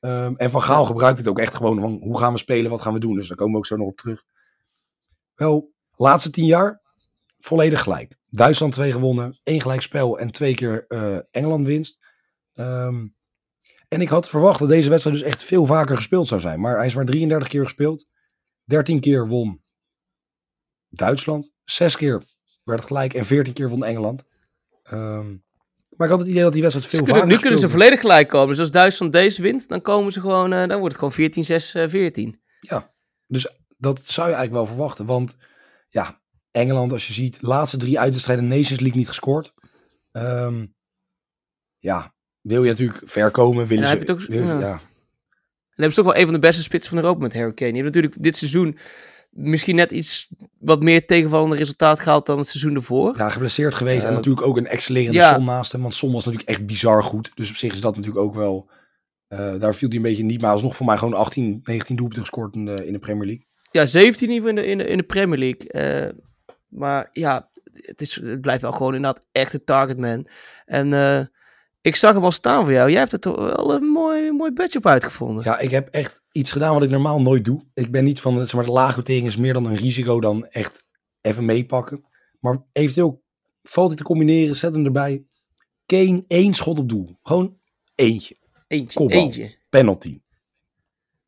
Ehm, 0.00 0.34
en 0.36 0.50
Van 0.50 0.62
Gaal 0.62 0.84
gebruikt 0.84 1.18
het 1.18 1.28
ook 1.28 1.38
echt 1.38 1.54
gewoon 1.54 1.80
van, 1.80 1.98
hoe 2.02 2.18
gaan 2.18 2.32
we 2.32 2.38
spelen, 2.38 2.70
wat 2.70 2.80
gaan 2.80 2.92
we 2.92 3.00
doen, 3.00 3.14
dus 3.14 3.28
daar 3.28 3.36
komen 3.36 3.52
we 3.52 3.58
ook 3.58 3.66
zo 3.66 3.76
nog 3.76 3.88
op 3.88 3.96
terug. 3.96 4.22
Wel, 5.34 5.72
laatste 5.98 6.30
tien 6.30 6.46
jaar, 6.46 6.82
volledig 7.38 7.82
gelijk. 7.82 8.16
Duitsland 8.30 8.72
twee 8.72 8.92
gewonnen, 8.92 9.38
één 9.42 9.60
gelijk 9.60 9.82
spel 9.82 10.18
en 10.18 10.30
twee 10.30 10.54
keer 10.54 10.84
eh, 10.88 11.18
Engeland 11.30 11.66
winst. 11.66 11.98
Ehm, 12.54 13.06
en 13.88 14.00
ik 14.00 14.08
had 14.08 14.28
verwacht 14.28 14.58
dat 14.58 14.68
deze 14.68 14.90
wedstrijd 14.90 15.16
dus 15.18 15.26
echt 15.26 15.42
veel 15.42 15.66
vaker 15.66 15.96
gespeeld 15.96 16.28
zou 16.28 16.40
zijn. 16.40 16.60
Maar 16.60 16.76
hij 16.76 16.86
is 16.86 16.94
maar 16.94 17.04
33 17.04 17.48
keer 17.48 17.62
gespeeld. 17.62 18.08
13 18.64 19.00
keer 19.00 19.28
won 19.28 19.62
Duitsland. 20.88 21.52
6 21.64 21.96
keer 21.96 22.22
werd 22.64 22.78
het 22.78 22.88
gelijk 22.88 23.14
en 23.14 23.24
14 23.24 23.52
keer 23.52 23.68
won 23.68 23.84
Engeland. 23.84 24.24
Ehm, 24.82 25.28
maar 25.96 26.06
ik 26.06 26.12
had 26.12 26.18
het 26.18 26.28
idee 26.28 26.42
dat 26.42 26.52
die 26.52 26.62
wedstrijd 26.62 26.90
veel 26.90 27.02
kunnen, 27.02 27.22
vaker 27.22 27.34
nu 27.34 27.40
kunnen 27.40 27.58
ze 27.60 27.68
volledig 27.68 28.00
gelijk 28.00 28.28
komen. 28.28 28.48
Dus 28.48 28.58
als 28.58 28.70
Duitsland 28.70 29.12
deze 29.12 29.42
wint, 29.42 29.68
dan 29.68 29.80
komen 29.80 30.12
ze 30.12 30.20
gewoon... 30.20 30.52
eh, 30.52 30.58
dan 30.58 30.68
wordt 30.68 30.84
het 30.84 30.94
gewoon 30.94 31.12
14, 31.12 31.44
6, 31.44 31.74
eh, 31.74 31.88
14. 31.88 32.40
Ja, 32.60 32.94
dus 33.26 33.48
dat 33.76 34.04
zou 34.04 34.28
je 34.28 34.34
eigenlijk 34.34 34.66
wel 34.66 34.74
verwachten. 34.76 35.06
Want 35.06 35.36
ja, 36.02 36.20
Engeland, 36.50 36.92
als 36.92 37.06
je 37.06 37.12
ziet, 37.12 37.38
laatste 37.42 37.76
drie 37.76 37.98
uitwedstrijden 38.00 38.48
Nations 38.48 38.80
League 38.80 38.98
niet 38.98 39.08
gescoord. 39.08 39.54
Ehm, 40.12 40.66
ja, 41.78 42.14
wil 42.40 42.64
je 42.64 42.70
natuurlijk 42.70 43.02
ver 43.04 43.30
komen. 43.30 43.66
Willen 43.66 43.84
En 43.84 43.90
ze, 43.90 43.96
heb 43.96 44.06
je 44.06 44.12
het 44.12 44.22
ook- 44.22 44.28
wil 44.28 44.44
ja. 44.44 44.58
ja. 44.58 44.72
En 44.72 45.84
hebben 45.84 45.92
ze 45.92 46.02
toch 46.02 46.12
wel 46.12 46.16
een 46.22 46.24
van 46.30 46.40
de 46.40 46.46
beste 46.46 46.62
spitsen 46.62 46.90
van 46.90 46.98
Europa 46.98 47.20
met 47.22 47.32
Harry 47.34 47.52
Kane. 47.54 47.72
Die 47.72 47.82
heeft 47.82 47.94
natuurlijk 47.94 48.22
dit 48.22 48.36
seizoen 48.36 48.78
misschien 49.30 49.76
net 49.76 49.90
iets 49.92 50.28
wat 50.58 50.82
meer 50.82 51.06
tegenvallende 51.06 51.56
resultaat 51.56 52.00
gehaald 52.00 52.26
dan 52.26 52.38
het 52.38 52.46
seizoen 52.48 52.74
ervoor. 52.74 53.16
Ja, 53.16 53.30
geblesseerd 53.30 53.74
geweest. 53.74 54.02
en 54.04 54.08
Eh, 54.08 54.14
natuurlijk 54.14 54.46
ook 54.46 54.56
een 54.56 54.66
excellerende 54.66 55.18
ja. 55.18 55.34
Son 55.34 55.44
naast 55.44 55.72
hem. 55.72 55.80
Want 55.82 55.94
Son 55.94 56.12
was 56.12 56.24
natuurlijk 56.24 56.50
echt 56.50 56.66
bizar 56.66 57.02
goed. 57.02 57.30
Dus 57.34 57.50
op 57.50 57.56
zich 57.56 57.72
is 57.72 57.80
dat 57.80 57.96
natuurlijk 57.96 58.24
ook 58.24 58.34
wel... 58.34 58.70
eh, 59.28 59.58
daar 59.58 59.74
viel 59.74 59.88
hij 59.88 59.96
een 59.96 60.02
beetje 60.02 60.22
niet. 60.24 60.40
Maar 60.40 60.52
alsnog 60.52 60.76
voor 60.76 60.86
mij 60.86 60.96
gewoon 60.98 61.14
18, 61.14 61.60
19 61.64 61.96
doelpunten 61.96 62.22
gescoord 62.26 62.54
in 62.54 62.64
de, 62.64 62.86
in 62.86 62.92
de 62.92 62.98
Premier 62.98 63.26
League. 63.26 63.46
Ja, 63.70 63.86
17 63.86 64.28
in 64.28 64.34
ieder 64.34 64.48
geval 64.48 64.64
in 64.64 64.66
de, 64.66 64.72
in 64.72 64.78
de, 64.78 64.92
in 64.92 64.98
de 64.98 65.04
Premier 65.04 65.38
League. 65.38 65.70
Eh, 65.70 66.14
maar 66.68 67.08
ja, 67.12 67.50
het, 67.72 68.00
is, 68.00 68.14
het 68.14 68.40
blijft 68.40 68.62
wel 68.62 68.72
gewoon 68.72 68.94
inderdaad 68.94 69.26
echt 69.32 69.52
een 69.52 69.64
targetman. 69.64 70.26
En 70.66 70.92
eh, 70.92 71.20
ik 71.80 71.96
zag 71.96 72.14
hem 72.14 72.24
al 72.24 72.32
staan 72.32 72.64
voor 72.64 72.72
jou. 72.72 72.90
Jij 72.90 72.98
hebt 72.98 73.12
er 73.12 73.20
toch 73.20 73.36
wel 73.36 73.74
een 73.74 73.88
mooi, 73.88 74.32
mooi 74.32 74.52
budget 74.52 74.76
op 74.76 74.86
uitgevonden. 74.86 75.44
Ja, 75.44 75.58
ik 75.58 75.70
heb 75.70 75.88
echt 75.88 76.22
iets 76.32 76.52
gedaan 76.52 76.74
wat 76.74 76.82
ik 76.82 76.90
normaal 76.90 77.20
nooit 77.20 77.44
doe. 77.44 77.64
Ik 77.74 77.90
ben 77.90 78.04
niet 78.04 78.20
van, 78.20 78.36
zeg 78.36 78.54
maar, 78.54 78.64
de 78.64 78.70
lage 78.70 79.02
is 79.02 79.36
meer 79.36 79.52
dan 79.52 79.66
een 79.66 79.76
risico 79.76 80.20
dan 80.20 80.46
echt 80.46 80.84
even 81.20 81.44
meepakken. 81.44 82.04
Maar 82.40 82.62
eventueel 82.72 83.22
valt 83.62 83.88
hij 83.88 83.96
te 83.96 84.02
combineren, 84.02 84.56
zet 84.56 84.72
hem 84.72 84.84
erbij. 84.84 85.24
Kane, 85.86 86.24
één 86.28 86.54
schot 86.54 86.78
op 86.78 86.88
doel. 86.88 87.18
Gewoon 87.22 87.58
eentje. 87.94 88.36
Eentje, 88.66 88.98
Kopbal. 88.98 89.18
eentje. 89.18 89.56
Penalty. 89.68 90.20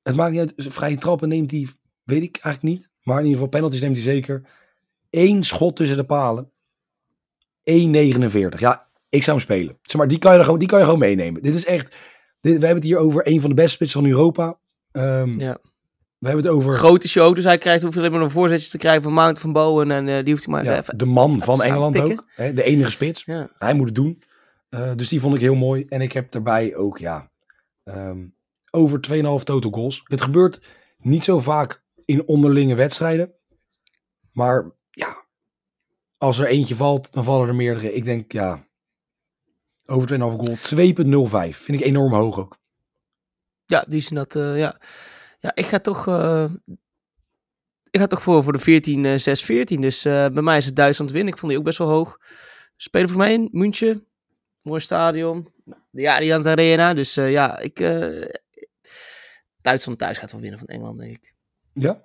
Het 0.03 0.17
maakt 0.17 0.31
niet 0.33 0.41
uit, 0.41 0.53
vrije 0.57 0.99
trappen 0.99 1.29
neemt 1.29 1.51
hij, 1.51 1.67
weet 2.11 2.23
ik 2.23 2.39
eigenlijk 2.43 2.75
niet. 2.75 2.91
Maar 3.03 3.17
in 3.19 3.25
ieder 3.25 3.39
geval 3.39 3.53
penalties 3.59 3.81
neemt 3.81 3.95
hij 3.95 4.05
zeker. 4.05 4.43
Eén 5.11 5.45
schot 5.45 5.77
tussen 5.77 5.97
de 5.97 6.05
palen. 6.05 6.51
1,49. 7.71 8.59
Ja, 8.59 8.89
ik 9.09 9.23
zou 9.23 9.37
hem 9.37 9.47
spelen. 9.47 9.79
Zeg 9.83 9.97
maar, 9.97 10.09
die 10.09 10.19
kan 10.19 10.33
je, 10.33 10.39
er 10.39 10.45
gewoon, 10.45 10.59
die 10.59 10.69
kan 10.69 10.79
je 10.79 10.85
gewoon 10.85 10.99
meenemen. 11.01 11.43
Dit 11.43 11.55
is 11.55 11.65
echt, 11.65 11.97
dit, 12.41 12.59
we 12.59 12.67
hebben 12.67 12.75
het 12.75 12.85
hier 12.85 12.97
over 12.97 13.27
een 13.27 13.41
van 13.41 13.49
de 13.49 13.55
beste 13.55 13.71
spitsen 13.71 14.01
van 14.01 14.11
Europa. 14.11 14.59
Ehm, 14.93 15.39
Ja. 15.39 15.59
We 16.19 16.27
hebben 16.27 16.45
het 16.45 16.55
over 16.55 16.73
Grote 16.73 17.09
show, 17.09 17.35
dus 17.35 17.45
hij 17.45 17.59
krijgt, 17.59 17.83
hoeft 17.83 17.97
alleen 17.97 18.13
maar 18.13 18.21
een 18.21 18.31
voorzetje 18.31 18.71
te 18.71 18.79
krijgen 18.79 19.03
van 19.03 19.13
Mount 19.13 19.39
van 19.39 19.53
Bowen. 19.53 19.91
En 19.91 20.09
eh, 20.09 20.25
die 20.25 20.33
hoeft 20.33 20.45
hij 20.45 20.55
maar 20.55 20.65
ja, 20.65 20.79
even... 20.79 20.99
de 20.99 21.05
man 21.05 21.43
van 21.43 21.63
Engeland 21.63 21.99
ook. 21.99 22.25
Hè, 22.35 22.53
de 22.53 22.63
enige 22.63 22.91
spits. 22.91 23.25
Ja. 23.25 23.51
Hij 23.59 23.75
moet 23.75 23.87
het 23.87 23.95
doen. 23.95 24.23
Eh, 24.69 24.91
dus 24.97 25.09
die 25.09 25.21
vond 25.21 25.35
ik 25.35 25.41
heel 25.41 25.55
mooi. 25.55 25.87
En 25.89 26.01
ik 26.01 26.13
heb 26.13 26.33
daarbij 26.33 26.77
ook, 26.77 26.99
ja, 26.99 27.31
ehm, 27.85 28.19
over 28.71 29.01
2,5 29.01 29.45
total 29.45 29.71
goals. 29.71 30.01
Het 30.05 30.23
gebeurt 30.23 30.61
niet 30.99 31.25
zo 31.25 31.41
vaak 31.41 31.80
in 32.11 32.27
onderlinge 32.27 32.75
wedstrijden. 32.75 33.35
Maar 34.33 34.71
ja, 34.91 35.25
als 36.19 36.39
er 36.39 36.47
eentje 36.47 36.75
valt, 36.77 37.13
dan 37.13 37.25
vallen 37.25 37.49
er 37.49 37.55
meerdere. 37.55 37.93
Ik 37.93 38.05
denk, 38.05 38.33
ja, 38.33 38.67
over 39.87 40.09
2,5 40.09 40.19
goal. 40.19 40.57
2,05. 41.51 41.57
Vind 41.57 41.81
ik 41.81 41.87
enorm 41.87 42.13
hoog 42.13 42.39
ook. 42.39 42.59
Ja, 43.65 43.85
die 43.89 43.97
is 43.97 44.09
dat. 44.09 44.37
eh, 44.37 44.59
ja. 44.59 44.81
ja, 45.39 45.55
ik 45.55 45.67
ga 45.67 45.79
toch. 45.79 46.07
eh, 46.09 46.53
ik 47.91 48.01
ga 48.01 48.07
toch 48.07 48.23
voor, 48.23 48.43
voor 48.43 48.53
de 48.53 48.59
14, 48.59 49.05
eh 49.05 49.19
6-14. 49.77 49.81
Dus 49.81 50.03
bij 50.03 50.31
mij 50.31 50.57
is 50.57 50.67
het 50.67 50.77
Duitsland 50.77 51.11
winnen. 51.11 51.33
Ik 51.33 51.39
vond 51.39 51.51
die 51.51 51.61
ook 51.61 51.67
best 51.67 51.79
wel 51.79 51.89
hoog. 51.89 52.19
Spelen 52.77 53.09
voor 53.09 53.19
mij 53.19 53.33
in 53.33 53.49
München. 53.53 54.07
Mooi 54.63 54.81
stadion. 54.81 55.49
De 55.91 56.11
arena. 56.11 56.95
Dus 56.95 57.15
ja, 57.15 57.59
ik. 57.59 57.79
Duitsland 59.61 59.99
thuis 59.99 60.19
gaat 60.19 60.33
wel 60.33 60.41
winnen 60.41 60.59
van 60.59 60.69
Engeland, 60.69 60.99
denk 60.99 61.17
ik. 61.17 61.35
Ja, 61.73 62.03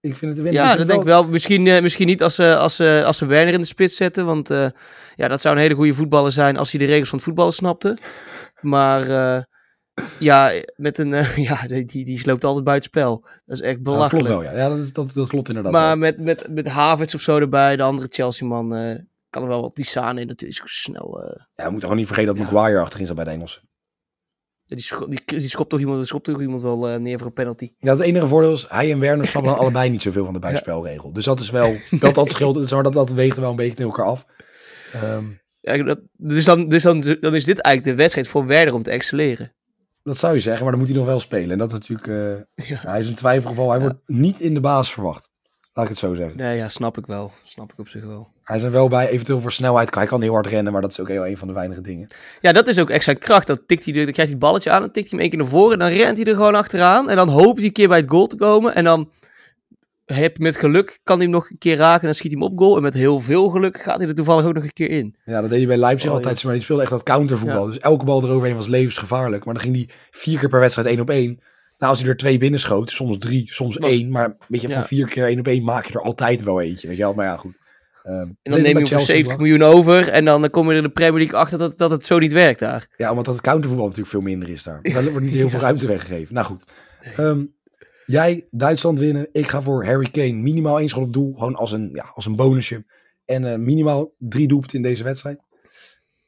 ik 0.00 0.16
vind 0.16 0.36
het 0.36 0.46
een 0.46 0.52
Ja, 0.52 0.76
dat 0.76 0.86
denk 0.88 1.00
ik 1.00 1.06
wel. 1.06 1.28
Misschien, 1.28 1.66
eh, 1.66 1.82
misschien 1.82 2.06
niet 2.06 2.22
als 2.22 2.34
ze, 2.34 2.56
als, 2.56 2.76
ze, 2.76 3.02
als 3.06 3.16
ze 3.18 3.26
Werner 3.26 3.54
in 3.54 3.60
de 3.60 3.66
spits 3.66 3.96
zetten. 3.96 4.26
Want 4.26 4.50
eh, 4.50 4.68
ja, 5.16 5.28
dat 5.28 5.40
zou 5.40 5.54
een 5.56 5.60
hele 5.62 5.74
goede 5.74 5.94
voetballer 5.94 6.32
zijn 6.32 6.56
als 6.56 6.70
hij 6.70 6.80
de 6.80 6.86
regels 6.86 7.08
van 7.08 7.18
het 7.18 7.26
voetballen 7.26 7.52
snapte. 7.52 7.98
Maar 8.60 9.08
eh, 9.36 9.42
ja, 10.18 10.50
met 10.76 10.98
een, 10.98 11.12
eh, 11.14 11.36
ja 11.48 11.66
die, 11.66 11.84
die, 11.84 12.04
die 12.04 12.20
loopt 12.26 12.44
altijd 12.44 12.64
buitenspel. 12.64 13.24
Dat 13.44 13.56
is 13.58 13.60
echt 13.60 13.76
Ja, 13.76 13.82
belachelijk. 13.82 14.26
klopt 14.26 14.42
wel, 14.42 14.52
ja. 14.52 14.58
ja 14.58 14.68
dat, 14.76 14.94
dat, 14.94 15.14
dat 15.14 15.28
klopt 15.28 15.48
inderdaad. 15.48 15.72
maar 15.72 15.86
wel. 15.86 15.96
met, 15.96 16.20
met, 16.20 16.48
met 16.50 16.68
Havertz 16.68 17.14
of 17.14 17.20
zo 17.20 17.38
erbij, 17.38 17.76
de 17.76 17.82
andere 17.82 18.08
Chelsea-man, 18.10 18.74
eh, 18.74 18.98
kan 19.30 19.42
er 19.42 19.48
wel 19.48 19.60
wat. 19.60 19.74
Die 19.74 19.84
Sane 19.84 20.24
natuurlijk 20.24 20.58
is 20.58 20.62
ook 20.62 20.68
snel. 20.68 21.22
eh. 21.22 21.28
Ja, 21.54 21.64
we 21.64 21.70
moeten 21.70 21.80
gewoon 21.80 21.96
niet 21.96 22.06
vergeten 22.06 22.34
dat 22.36 22.46
Ja. 22.46 22.52
Maguire 22.52 22.80
achterin 22.80 23.06
zat 23.06 23.16
bij 23.16 23.24
de 23.24 23.30
Engelsen. 23.30 23.65
Die, 24.66 24.80
scho- 24.80 25.08
die, 25.08 25.20
die 25.24 25.40
schopt 25.48 25.70
toch 25.70 25.80
iemand, 25.80 26.06
schopt 26.06 26.24
toch 26.24 26.40
iemand 26.40 26.62
wel 26.62 26.88
eh, 26.88 26.98
neer 26.98 27.18
voor 27.18 27.26
een 27.26 27.32
penalty. 27.32 27.72
Ja, 27.78 27.92
het 27.92 28.00
enige 28.00 28.26
voordeel 28.26 28.52
is, 28.52 28.66
hij 28.68 28.92
en 28.92 28.98
Werner 28.98 29.26
snappen 29.26 29.52
dan 29.52 29.60
allebei 29.64 29.90
niet 29.90 30.02
zoveel 30.02 30.24
van 30.24 30.32
de 30.32 30.38
buitenspelregel. 30.38 31.12
Dus 31.12 31.24
dat 31.24 31.40
is 31.40 31.50
wel, 31.50 31.76
dat, 31.90 32.14
dat 32.14 32.30
scheelt, 32.30 32.70
maar, 32.70 32.82
dat, 32.82 32.92
dat 32.92 33.10
weegt 33.10 33.36
wel 33.38 33.50
een 33.50 33.56
beetje 33.56 33.74
tegen 33.74 33.90
elkaar 33.90 34.06
af. 34.06 34.26
Ehm, 34.92 35.24
Ja, 35.60 35.82
dat, 35.82 36.00
dus 36.12 36.44
dan, 36.44 36.68
dus 36.68 36.82
dan, 36.82 37.00
dan 37.20 37.34
is 37.34 37.44
dit 37.44 37.58
eigenlijk 37.58 37.96
de 37.96 38.02
wedstrijd 38.02 38.28
voor 38.28 38.46
Werder 38.46 38.74
om 38.74 38.82
te 38.82 38.90
excelleren. 38.90 39.52
dat 40.02 40.16
zou 40.18 40.34
je 40.34 40.40
zeggen, 40.40 40.62
maar 40.62 40.70
dan 40.70 40.80
moet 40.80 40.88
hij 40.90 40.98
nog 40.98 41.06
wel 41.06 41.20
spelen. 41.20 41.50
En 41.50 41.58
dat 41.58 41.72
is 41.72 41.78
natuurlijk, 41.78 42.06
eh, 42.56 42.66
Ja. 42.68 42.76
hij 42.80 43.00
is 43.00 43.08
een 43.08 43.14
twijfelgeval. 43.14 43.70
Hij 43.70 43.80
wordt 43.80 43.96
niet 44.06 44.40
in 44.40 44.54
de 44.54 44.60
basis 44.60 44.92
verwacht. 44.92 45.30
Laat 45.76 45.84
ik 45.84 45.90
het 45.90 46.00
zo 46.00 46.14
zeggen. 46.14 46.36
Nee, 46.36 46.56
ja, 46.56 46.68
snap 46.68 46.98
ik 46.98 47.06
wel. 47.06 47.32
Snap 47.42 47.72
ik 47.72 47.78
op 47.78 47.88
zich 47.88 48.04
wel. 48.04 48.28
Hij 48.42 48.56
is 48.56 48.62
er 48.62 48.70
wel 48.70 48.88
bij, 48.88 49.08
eventueel 49.08 49.40
voor 49.40 49.52
snelheid. 49.52 49.94
Hij 49.94 50.06
kan 50.06 50.22
heel 50.22 50.32
hard 50.32 50.46
rennen, 50.46 50.72
maar 50.72 50.82
dat 50.82 50.90
is 50.90 51.00
ook 51.00 51.08
heel 51.08 51.26
een 51.26 51.36
van 51.36 51.48
de 51.48 51.54
weinige 51.54 51.80
dingen. 51.80 52.08
Ja, 52.40 52.52
dat 52.52 52.68
is 52.68 52.78
ook 52.78 53.02
zijn 53.02 53.18
kracht. 53.18 53.46
Dan, 53.46 53.58
tikt 53.66 53.84
hij 53.84 53.94
dan 53.94 54.02
krijgt 54.02 54.16
hij 54.16 54.30
het 54.30 54.38
balletje 54.38 54.70
aan, 54.70 54.80
dan 54.80 54.90
tikt 54.90 55.10
hij 55.10 55.18
hem 55.18 55.20
één 55.20 55.30
keer 55.30 55.38
naar 55.38 55.48
voren. 55.48 55.72
En 55.72 55.78
dan 55.78 55.88
rent 55.88 56.16
hij 56.16 56.26
er 56.26 56.34
gewoon 56.34 56.54
achteraan. 56.54 57.10
En 57.10 57.16
dan 57.16 57.28
hoopt 57.28 57.56
hij 57.56 57.66
een 57.66 57.72
keer 57.72 57.88
bij 57.88 57.98
het 57.98 58.10
goal 58.10 58.26
te 58.26 58.36
komen. 58.36 58.74
En 58.74 58.84
dan 58.84 59.10
heb 60.04 60.38
met 60.38 60.56
geluk, 60.56 61.00
kan 61.02 61.16
hij 61.16 61.24
hem 61.24 61.34
nog 61.34 61.50
een 61.50 61.58
keer 61.58 61.76
raken. 61.76 62.00
En 62.00 62.06
dan 62.06 62.14
schiet 62.14 62.32
hij 62.32 62.40
hem 62.40 62.52
op 62.52 62.58
goal. 62.58 62.76
En 62.76 62.82
met 62.82 62.94
heel 62.94 63.20
veel 63.20 63.48
geluk 63.48 63.82
gaat 63.82 63.98
hij 63.98 64.08
er 64.08 64.14
toevallig 64.14 64.44
ook 64.44 64.54
nog 64.54 64.64
een 64.64 64.72
keer 64.72 64.90
in. 64.90 65.16
Ja, 65.24 65.40
dat 65.40 65.50
deed 65.50 65.58
hij 65.58 65.68
bij 65.68 65.76
Leipzig 65.76 66.10
Oh, 66.10 66.16
altijd. 66.16 66.44
Maar 66.44 66.54
die 66.54 66.62
speelde 66.62 66.82
echt 66.82 66.90
dat 66.90 67.02
countervoetbal. 67.02 67.66
Dus 67.66 67.78
elke 67.78 68.04
bal 68.04 68.24
eroverheen 68.24 68.56
was 68.56 68.66
levensgevaarlijk. 68.66 69.44
Maar 69.44 69.54
dan 69.54 69.62
ging 69.62 69.76
hij 69.76 69.88
vier 70.10 70.38
keer 70.38 70.48
per 70.48 70.60
wedstrijd 70.60 70.88
één 70.88 71.00
op 71.00 71.10
één. 71.10 71.40
Nou, 71.78 71.90
als 71.92 72.00
hij 72.00 72.10
er 72.10 72.16
twee 72.16 72.38
binnenschoot, 72.38 72.90
soms 72.90 73.18
drie, 73.18 73.52
soms 73.52 73.76
Was- 73.76 73.90
één. 73.90 74.10
Maar 74.10 74.36
weet 74.48 74.60
je, 74.60 74.68
van 74.68 74.76
Ja. 74.76 74.84
vier 74.84 75.06
keer 75.08 75.24
één 75.26 75.38
op 75.38 75.46
één 75.48 75.64
maak 75.64 75.86
je 75.86 75.92
er 75.94 76.02
altijd 76.02 76.42
wel 76.42 76.60
eentje. 76.60 76.88
Weet 76.88 76.96
je 76.96 77.02
wel, 77.02 77.14
maar 77.14 77.26
ja, 77.26 77.36
goed. 77.36 77.58
Ehm, 78.02 78.16
En 78.16 78.36
dan 78.42 78.60
neem 78.62 78.64
je 78.72 78.78
voor 78.78 78.86
Chelsea 78.86 79.06
70 79.14 79.36
wel. 79.36 79.46
miljoen 79.46 79.62
over. 79.74 80.08
En 80.08 80.24
dan 80.24 80.50
kom 80.50 80.64
je 80.64 80.70
er 80.70 80.76
in 80.76 80.82
de 80.82 80.88
Premier 80.88 81.18
League 81.20 81.38
achter 81.38 81.58
dat, 81.58 81.78
dat 81.78 81.90
het 81.90 82.06
zo 82.06 82.18
niet 82.18 82.32
werkt 82.32 82.60
daar. 82.60 82.94
Ja, 82.96 83.10
omdat 83.10 83.24
dat 83.24 83.40
countervoetbal 83.40 83.84
natuurlijk 83.86 84.12
veel 84.12 84.20
minder 84.20 84.48
is 84.48 84.62
daar. 84.62 84.82
Daar 84.82 85.02
wordt 85.04 85.20
niet 85.20 85.34
heel 85.34 85.50
veel 85.50 85.60
ruimte 85.60 85.86
weggegeven. 85.86 86.34
Nou 86.34 86.46
goed. 86.46 86.64
Ehm, 87.16 87.44
jij, 88.06 88.46
Duitsland 88.50 88.98
winnen. 88.98 89.28
Ik 89.32 89.48
ga 89.48 89.62
voor 89.62 89.84
Harry 89.84 90.10
Kane 90.10 90.32
minimaal 90.32 90.78
één 90.78 90.88
schot 90.88 91.06
op 91.06 91.12
doel. 91.12 91.34
Gewoon 91.34 91.54
als 91.54 91.72
een, 91.72 91.90
ja, 91.92 92.10
als 92.14 92.26
een 92.26 92.36
bonusje. 92.36 92.84
En 93.24 93.44
eh, 93.52 93.58
minimaal 93.58 94.12
drie 94.18 94.48
doelpunten 94.48 94.76
in 94.76 94.82
deze 94.82 95.02
wedstrijd. 95.04 95.38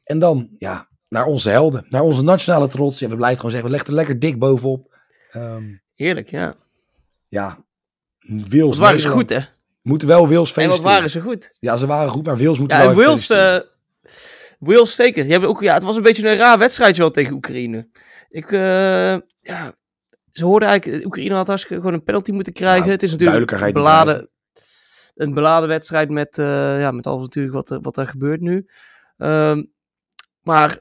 En 0.03 0.19
dan, 0.19 0.49
ja, 0.57 0.87
naar 1.07 1.25
onze 1.25 1.49
helden. 1.49 1.85
Naar 1.89 2.01
onze 2.01 2.21
nationale 2.23 2.67
trots. 2.67 2.99
Ja, 2.99 3.07
we 3.07 3.15
blijven 3.15 3.35
gewoon 3.37 3.51
zeggen, 3.51 3.69
we 3.69 3.75
leggen 3.75 3.89
er 3.93 3.99
lekker 3.99 4.19
dik 4.19 4.39
bovenop. 4.39 4.88
Ehm, 5.31 5.63
Heerlijk, 5.95 6.29
ja. 6.29 6.55
ja. 7.27 7.65
Wat 8.49 8.77
waren 8.77 8.99
ze 8.99 9.09
goed, 9.09 9.29
hè? 9.29 9.39
Moeten 9.81 10.07
wel 10.07 10.19
Wales 10.27 10.35
En 10.47 10.53
feestvieren. 10.53 10.69
wat 10.83 10.91
waren 10.93 11.09
ze 11.09 11.21
goed. 11.21 11.51
Ja, 11.59 11.77
ze 11.77 11.85
waren 11.85 12.09
goed, 12.11 12.25
maar 12.25 12.37
Wales 12.37 12.59
moeten 12.59 12.77
Ja, 12.77 12.83
wel 12.83 12.91
en 12.91 12.97
Wales, 12.97 13.25
feliciteren. 13.25 13.63
eh, 14.59 14.83
zeker. 14.85 15.23
Die 15.23 15.31
hebben 15.31 15.49
ook, 15.49 15.61
ja, 15.61 15.73
het 15.73 15.83
was 15.83 15.95
een 15.95 16.01
beetje 16.03 16.29
een 16.29 16.35
raar 16.37 16.57
wedstrijdje 16.57 17.01
wel 17.01 17.11
tegen 17.11 17.33
Oekraïne. 17.33 17.87
Ik, 18.29 18.51
eh, 18.51 19.17
ja, 19.39 19.75
ze 20.31 20.45
hoorden 20.45 20.69
eigenlijk, 20.69 21.05
Oekraïne 21.05 21.35
had 21.35 21.47
hartstikke 21.47 21.77
gewoon 21.81 21.93
een 21.93 22.03
penalty 22.03 22.31
moeten 22.31 22.53
krijgen. 22.53 22.89
Het 22.91 23.03
is 23.03 23.11
natuurlijk 23.11 23.51
een 23.51 23.65
je 23.65 23.71
beladen, 23.73 24.29
een 25.15 25.33
beladen 25.33 25.69
wedstrijd 25.69 26.09
met, 26.09 26.37
eh, 26.37 26.79
ja, 26.79 26.91
met 26.91 27.07
alles 27.07 27.21
natuurlijk 27.21 27.53
wat, 27.55 27.69
er- 27.69 27.81
wat 27.81 27.97
er 27.97 28.07
gebeurt 28.07 28.41
nu. 28.41 28.65
Ehm, 29.17 29.63
maar 30.41 30.79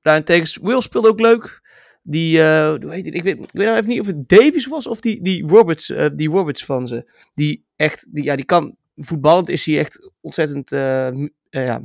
daarentegen, 0.00 0.62
Wales 0.62 0.84
speelde 0.84 1.08
ook 1.08 1.20
leuk. 1.20 1.66
Die, 2.10 2.42
eh, 2.42 2.68
hoe 2.68 2.92
heet? 2.92 3.06
Ik, 3.06 3.22
weet, 3.22 3.38
ik 3.38 3.48
weet 3.52 3.66
nou 3.66 3.76
even 3.76 3.88
niet 3.88 4.00
of 4.00 4.06
het 4.06 4.28
Davies 4.28 4.66
was 4.66 4.86
of 4.86 5.00
die, 5.00 5.22
die, 5.22 5.46
Roberts, 5.46 5.90
eh, 5.90 6.06
die 6.14 6.28
Roberts 6.28 6.64
van 6.64 6.86
ze. 6.86 7.10
Die 7.34 7.64
echt, 7.76 8.06
die, 8.10 8.24
ja, 8.24 8.36
die 8.36 8.44
kan, 8.44 8.76
voetballend 8.96 9.48
is 9.48 9.64
hij 9.64 9.78
echt 9.78 10.10
ontzettend 10.20 10.72
eh, 10.72 11.08
ja, 11.50 11.80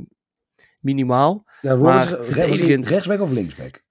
minimaal. 0.80 1.44
Ja, 1.60 1.72
Roberts, 1.72 2.10
maar 2.10 2.24
verdedigend. 2.24 2.88
rechtsback 2.88 3.20
of 3.20 3.30
linksback? 3.30 3.82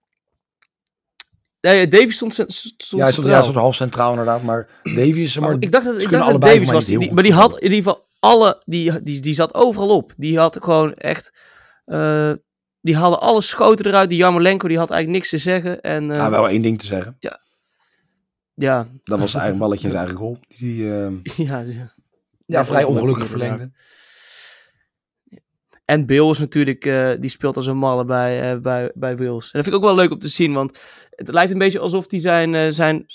Nee, 1.62 1.88
Davies 1.88 2.16
stond, 2.16 2.34
stond 2.34 2.90
Ja, 2.90 2.98
hij 2.98 3.12
stond, 3.12 3.28
ja, 3.28 3.42
stond 3.42 3.58
half 3.58 3.76
centraal 3.76 4.10
inderdaad, 4.10 4.44
maar 4.44 4.68
Davies, 4.84 5.40
maar, 5.40 5.50
Maar 5.50 5.58
ik 5.60 5.72
dacht 5.72 5.86
dat, 5.86 6.02
ik 6.02 6.10
dacht 6.10 6.32
dat 6.32 6.42
Davies 6.42 6.72
was. 6.72 6.86
Die, 6.86 7.14
maar 7.14 7.24
die 7.24 7.34
had 7.34 7.60
in 7.60 7.64
ieder 7.64 7.78
geval 7.78 8.08
alle. 8.20 8.62
Die, 8.66 9.04
die, 9.04 9.20
die 9.20 9.34
zat 9.34 9.54
overal 9.54 9.96
op. 9.96 10.14
Die 10.18 10.40
had 10.40 10.58
gewoon 10.62 10.94
echt. 10.94 11.34
Die 12.84 12.96
haalde 12.96 13.18
alle 13.18 13.42
schoten 13.42 13.86
eruit. 13.86 14.10
Die 14.10 14.18
Jarmolenko 14.18 14.68
die 14.68 14.78
had 14.78 14.90
eigenlijk 14.90 15.20
niks 15.20 15.30
te 15.30 15.50
zeggen. 15.50 15.82
En 15.82 16.12
eh, 16.12 16.18
ja, 16.18 16.30
wel 16.30 16.50
één 16.50 16.62
ding 16.62 16.80
te 16.80 16.86
zeggen. 16.86 17.18
ja, 18.56 18.88
Dat 19.04 19.20
was 19.20 19.32
zijn 19.32 19.44
eigen 19.44 19.60
balletje 19.60 19.86
en 19.86 19.92
zijn 19.92 20.06
eigen 20.06 20.22
goal. 20.22 20.40
Die 20.48 20.94
ehm, 20.94 21.16
ja, 21.48 21.60
ja. 21.60 21.94
ja, 22.46 22.66
vrij 22.66 22.84
ongelukkig 22.84 23.28
verlengde. 23.28 23.72
En 25.86 26.06
Bill 26.06 26.30
is 26.30 26.40
natuurlijk, 26.40 26.86
eh, 26.86 27.12
die 27.20 27.30
speelt 27.30 27.56
als 27.56 27.66
een 27.66 27.78
malle 27.78 28.06
bij, 28.06 28.52
eh, 28.52 28.60
bij, 28.60 28.92
bij 28.96 29.18
Wales. 29.18 29.52
En 29.52 29.52
dat 29.52 29.64
vind 29.64 29.68
ik 29.68 29.76
ook 29.76 29.84
wel 29.84 29.96
leuk 29.96 30.12
om 30.12 30.20
te 30.20 30.28
zien, 30.28 30.54
want 30.54 30.80
het 31.10 31.28
lijkt 31.28 31.52
een 31.52 31.58
beetje 31.58 31.80
alsof 31.80 32.12
hij 32.12 32.20
zijn, 32.20 32.56
eh, 32.56 32.68
zijn, 32.70 33.06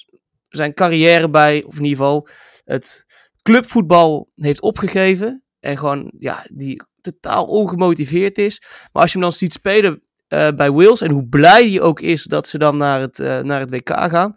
zijn 0.48 0.74
carrière 0.74 1.30
bij, 1.30 1.62
of 1.64 1.76
in 1.76 1.84
ieder 1.84 1.98
geval 1.98 2.28
het 2.64 3.06
clubvoetbal 3.42 4.30
heeft 4.34 4.60
opgegeven. 4.60 5.42
En 5.60 5.76
gewoon, 5.76 6.12
ja, 6.18 6.46
die 6.50 6.82
totaal 7.00 7.44
ongemotiveerd 7.44 8.38
is. 8.38 8.62
Maar 8.92 9.02
als 9.02 9.12
je 9.12 9.18
hem 9.18 9.28
dan 9.28 9.36
ziet 9.36 9.52
spelen 9.52 10.02
eh, 10.28 10.48
bij 10.56 10.70
Wales 10.70 11.00
en 11.00 11.10
hoe 11.10 11.28
blij 11.28 11.68
hij 11.68 11.80
ook 11.80 12.00
is 12.00 12.22
dat 12.24 12.48
ze 12.48 12.58
dan 12.58 12.76
naar 12.76 13.00
het, 13.00 13.18
eh, 13.18 13.40
naar 13.40 13.60
het 13.60 13.70
WK 13.70 13.88
gaan. 13.88 14.34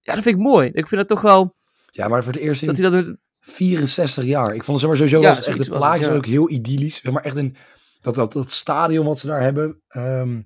Ja, 0.00 0.14
dat 0.14 0.22
vind 0.22 0.36
ik 0.36 0.42
mooi. 0.42 0.68
Ik 0.72 0.86
vind 0.86 1.00
het 1.00 1.08
toch 1.08 1.20
wel, 1.20 1.56
Ja, 1.90 2.08
maar 2.08 2.24
voor 2.24 2.32
het 2.32 2.42
eerst 2.42 2.62
in 2.62 2.68
dat 2.68 2.76
hij 2.78 2.90
dat... 2.90 3.16
64 3.40 4.24
jaar. 4.24 4.54
Ik 4.54 4.64
vond 4.64 4.80
het 4.80 4.90
sowieso 4.90 5.20
Ja, 5.20 5.36
echt 5.36 5.64
de 5.64 5.70
plaatjes 5.70 6.06
ja. 6.06 6.14
ook 6.14 6.26
heel 6.26 6.50
idyllisch. 6.50 7.02
Maar 7.02 7.22
echt 7.22 7.36
een 7.36 7.56
dat, 8.00 8.14
dat, 8.14 8.32
dat 8.32 8.50
stadion 8.50 9.06
wat 9.06 9.18
ze 9.18 9.26
daar 9.26 9.42
hebben. 9.42 9.82
ehm, 9.88 10.38
ik 10.38 10.44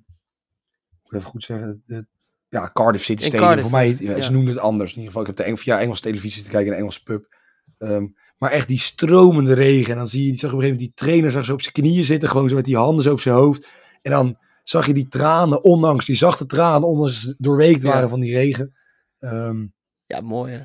moet 1.03 1.13
even 1.13 1.29
goed 1.29 1.43
zeggen. 1.43 1.83
De, 1.85 2.05
ja, 2.49 2.69
Cardiff 2.73 3.03
City 3.03 3.23
Stadium. 3.23 3.45
Cardiff, 3.45 3.69
voor 3.69 3.77
mij, 3.77 3.95
ja. 3.99 4.21
ze 4.21 4.31
noemden 4.31 4.53
het 4.53 4.63
anders. 4.63 4.91
In 4.91 4.97
ieder 4.97 5.11
geval, 5.13 5.21
ik 5.21 5.27
heb 5.27 5.45
de 5.45 5.51
Eng, 5.51 5.57
via 5.57 5.79
Engelse 5.79 6.01
televisie 6.01 6.43
te 6.43 6.49
kijken 6.49 6.67
in 6.67 6.73
een 6.73 6.79
Engelse 6.79 7.03
pub. 7.03 7.35
Ehm, 7.77 8.05
maar 8.43 8.51
echt 8.51 8.67
die 8.67 8.79
stromende 8.79 9.53
regen. 9.53 9.91
En 9.91 9.97
dan 9.97 10.07
zie 10.07 10.25
je, 10.31 10.37
zag 10.37 10.49
op 10.51 10.55
een 10.57 10.63
gegeven 10.63 10.69
moment 10.79 10.79
die 10.79 11.05
trainer 11.05 11.31
zag 11.31 11.45
zo 11.45 11.53
op 11.53 11.61
zijn 11.61 11.73
knieën 11.73 12.05
zitten. 12.05 12.29
Gewoon 12.29 12.49
zo 12.49 12.55
met 12.55 12.65
die 12.65 12.77
handen 12.77 13.03
zo 13.03 13.11
op 13.11 13.19
zijn 13.19 13.35
hoofd. 13.35 13.67
En 14.01 14.11
dan 14.11 14.37
zag 14.63 14.85
je 14.85 14.93
die 14.93 15.07
tranen, 15.07 15.63
ondanks 15.63 16.05
die 16.05 16.15
zachte 16.15 16.45
tranen, 16.45 16.87
ondanks 16.87 17.33
doorweekt 17.37 17.81
Ja. 17.81 17.89
waren 17.89 18.09
van 18.09 18.19
die 18.19 18.33
regen. 18.33 18.75
Ehm, 19.19 19.65
Ja, 20.05 20.21
mooi 20.21 20.53
hè. 20.53 20.61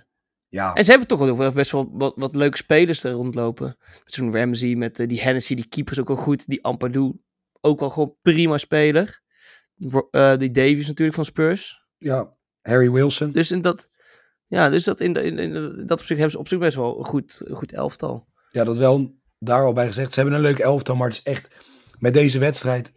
ja, 0.48 0.74
En 0.74 0.84
ze 0.84 0.90
hebben 0.90 1.08
toch 1.08 1.36
wel 1.36 1.52
best 1.52 1.70
wel 1.70 1.88
wat, 1.92 2.12
wat 2.16 2.34
leuke 2.36 2.56
spelers 2.56 3.04
er 3.04 3.12
rondlopen. 3.12 3.76
Met 4.04 4.14
zo'n 4.14 4.32
Ramsey, 4.36 4.74
met 4.74 4.98
eh, 4.98 5.08
die 5.08 5.20
Hennessy, 5.20 5.54
die 5.54 5.68
keeper 5.68 5.92
is 5.92 6.00
ook 6.00 6.08
wel 6.08 6.16
goed. 6.16 6.46
Die 6.46 6.64
Ampadu, 6.64 7.12
ook 7.60 7.80
wel 7.80 7.90
gewoon 7.90 8.16
prima 8.22 8.58
speler. 8.58 9.20
Eh, 10.10 10.36
die 10.36 10.50
Davies 10.50 10.86
natuurlijk 10.86 11.16
van 11.16 11.24
Spurs. 11.24 11.86
ja, 11.98 12.36
Harry 12.62 12.90
Wilson. 12.90 13.30
Dus 13.30 13.50
in 13.50 13.60
dat, 13.60 13.88
ja, 14.48 14.70
dus 14.70 14.84
dat, 14.84 15.00
in, 15.00 15.14
in, 15.14 15.38
in 15.38 15.52
dat 15.86 16.00
opzicht 16.00 16.08
hebben 16.08 16.30
ze 16.30 16.38
op 16.38 16.48
zich 16.48 16.58
best 16.58 16.76
wel 16.76 16.98
een 16.98 17.04
goed, 17.04 17.40
een 17.44 17.56
goed 17.56 17.72
elftal. 17.72 18.26
Ja, 18.50 18.64
dat 18.64 18.76
wel 18.76 19.14
daar 19.38 19.64
al 19.64 19.72
bij 19.72 19.86
gezegd. 19.86 20.12
Ze 20.14 20.20
hebben 20.20 20.38
een 20.38 20.44
leuk 20.44 20.58
elftal, 20.58 20.96
maar 20.96 21.08
het 21.08 21.16
is 21.16 21.22
echt 21.22 21.48
met 21.98 22.14
deze 22.14 22.38
wedstrijd 22.38 22.92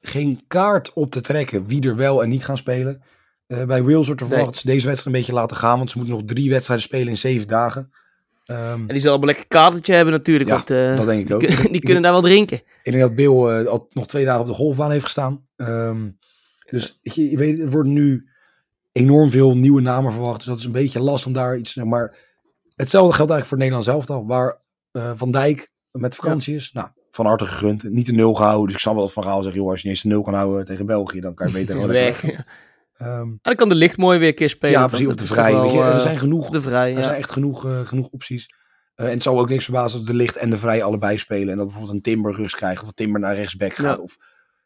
geen 0.00 0.44
kaart 0.46 0.92
op 0.92 1.10
te 1.10 1.20
trekken 1.20 1.66
wie 1.66 1.82
er 1.88 1.96
wel 1.96 2.22
en 2.22 2.28
niet 2.28 2.44
gaan 2.44 2.56
spelen. 2.58 3.02
Eh, 3.46 3.64
bij 3.64 3.82
Wales 3.82 4.06
wordt 4.06 4.20
er 4.20 4.26
Nee. 4.28 4.36
verwacht 4.36 4.66
deze 4.66 4.86
wedstrijd 4.86 5.06
een 5.06 5.20
beetje 5.20 5.32
laten 5.40 5.56
gaan, 5.56 5.76
want 5.78 5.90
ze 5.90 5.98
moeten 5.98 6.16
nog 6.16 6.24
drie 6.26 6.50
wedstrijden 6.50 6.86
spelen 6.86 7.08
in 7.08 7.16
zeven 7.16 7.48
dagen. 7.48 7.90
Ehm, 8.44 8.60
En 8.72 8.86
die 8.86 8.96
zullen 8.96 9.08
allemaal 9.10 9.26
lekker 9.28 9.46
kadertje 9.46 9.94
hebben 9.94 10.14
natuurlijk, 10.14 10.48
Ja, 10.50 10.54
want 10.56 10.70
eh, 10.70 10.96
dat 10.96 11.06
denk 11.06 11.28
ik 11.28 11.34
ook. 11.34 11.40
die, 11.40 11.56
kun- 11.56 11.72
die 11.76 11.80
kunnen 11.80 12.02
daar 12.02 12.12
wel 12.12 12.20
drinken. 12.22 12.56
ik 12.82 12.92
denk 12.92 13.00
dat 13.00 13.14
Bill 13.14 13.26
eh, 13.60 13.66
al 13.66 13.88
nog 13.92 14.06
twee 14.06 14.24
dagen 14.24 14.40
op 14.40 14.46
de 14.46 14.52
golfbaan 14.52 14.90
heeft 14.90 15.04
gestaan. 15.04 15.46
Ehm, 15.56 16.08
dus 16.70 16.98
je, 17.02 17.30
je 17.30 17.36
weet, 17.36 17.58
er 17.58 17.70
worden 17.70 17.92
nu 17.92 18.28
enorm 18.92 19.30
veel 19.30 19.56
nieuwe 19.56 19.80
namen 19.80 20.12
verwacht, 20.12 20.38
dus 20.38 20.46
dat 20.46 20.58
is 20.58 20.64
een 20.64 20.72
beetje 20.72 21.02
last 21.02 21.26
om 21.26 21.32
daar 21.32 21.56
iets... 21.56 21.74
Maar 21.74 22.16
hetzelfde 22.74 23.14
geldt 23.14 23.30
eigenlijk 23.30 23.46
voor 23.46 23.58
het 23.58 23.66
Nederlands 23.66 23.88
elftal, 23.88 24.26
waar 24.26 24.60
eh, 24.90 25.12
Van 25.14 25.30
Dijk 25.30 25.70
met 25.90 26.14
vakantie 26.14 26.54
is. 26.54 26.72
Nou, 26.72 26.88
van 27.10 27.26
harte 27.26 27.46
gegund. 27.46 27.82
Niet 27.82 28.06
de 28.06 28.12
nul 28.12 28.34
gehouden. 28.34 28.66
Dus 28.66 28.74
ik 28.74 28.80
zal 28.80 28.94
wel 28.94 29.02
dat 29.02 29.12
van 29.12 29.22
Gaal 29.22 29.42
zeggen, 29.42 29.60
joh, 29.60 29.70
als 29.70 29.80
je 29.80 29.86
niet 29.86 29.96
eens 29.96 30.04
de 30.04 30.10
nul 30.10 30.22
kan 30.22 30.34
houden 30.34 30.64
tegen 30.64 30.86
België, 30.86 31.20
dan 31.20 31.34
kan 31.34 31.46
je 31.46 31.52
beter 31.52 31.74
gewoon 31.74 31.90
Weg. 31.90 32.24
Ehm, 32.98 33.28
dan 33.42 33.54
kan 33.54 33.68
de 33.68 33.74
licht 33.74 33.96
mooi 33.96 34.18
weer 34.18 34.28
een 34.28 34.34
keer 34.34 34.48
spelen. 34.48 34.80
ja, 34.80 34.86
precies. 34.86 35.06
Of 35.06 35.14
dat 35.14 35.18
de 35.18 35.28
is 35.28 35.30
toch 35.30 35.44
vrij. 35.44 35.52
wel, 35.52 35.62
weet 35.62 35.72
je, 35.72 35.78
er 35.78 35.92
eh, 35.92 36.00
zijn 36.00 36.18
genoeg, 36.18 36.50
de 36.50 36.60
vrij, 36.60 36.96
er 36.96 37.04
zijn 37.04 37.16
echt 37.16 37.30
genoeg, 37.30 37.66
eh, 37.66 37.86
genoeg 37.86 38.08
opties. 38.08 38.54
Eh, 38.94 39.06
en 39.06 39.12
het 39.12 39.22
zal 39.22 39.38
ook 39.38 39.48
niks 39.48 39.64
verbazen 39.64 39.98
als 39.98 40.08
de 40.08 40.14
licht 40.14 40.36
en 40.36 40.50
de 40.50 40.58
vrij 40.58 40.82
allebei 40.82 41.18
spelen. 41.18 41.48
En 41.48 41.56
dat 41.56 41.66
bijvoorbeeld 41.66 41.94
een 41.94 42.02
Timber 42.02 42.34
rust 42.34 42.56
krijgt. 42.56 42.80
Of 42.80 42.86
dat 42.86 42.96
Timber 42.96 43.20
naar 43.20 43.34
rechtsback 43.34 43.74
gaat. 43.74 43.96
Ja. 43.96 44.02
Of, 44.02 44.16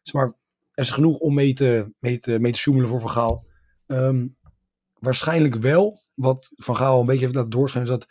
zeg 0.02 0.14
maar, 0.14 0.26
er 0.75 0.83
is 0.85 0.91
genoeg 0.91 1.19
om 1.19 1.35
mee 1.35 1.52
te, 1.52 1.93
mee 1.99 2.19
te, 2.19 2.38
mee 2.38 2.52
te 2.52 2.87
voor 2.87 3.00
Van 3.00 3.11
Gaal. 3.11 3.45
Ehm, 3.92 4.26
waarschijnlijk 4.99 5.54
wel. 5.54 6.02
Wat 6.14 6.50
Van 6.56 6.76
Gaal 6.76 7.00
een 7.00 7.06
beetje 7.06 7.20
heeft 7.22 7.34
laten 7.34 7.50
doorschijnen. 7.50 7.92
Is 7.92 7.99
dat 7.99 8.08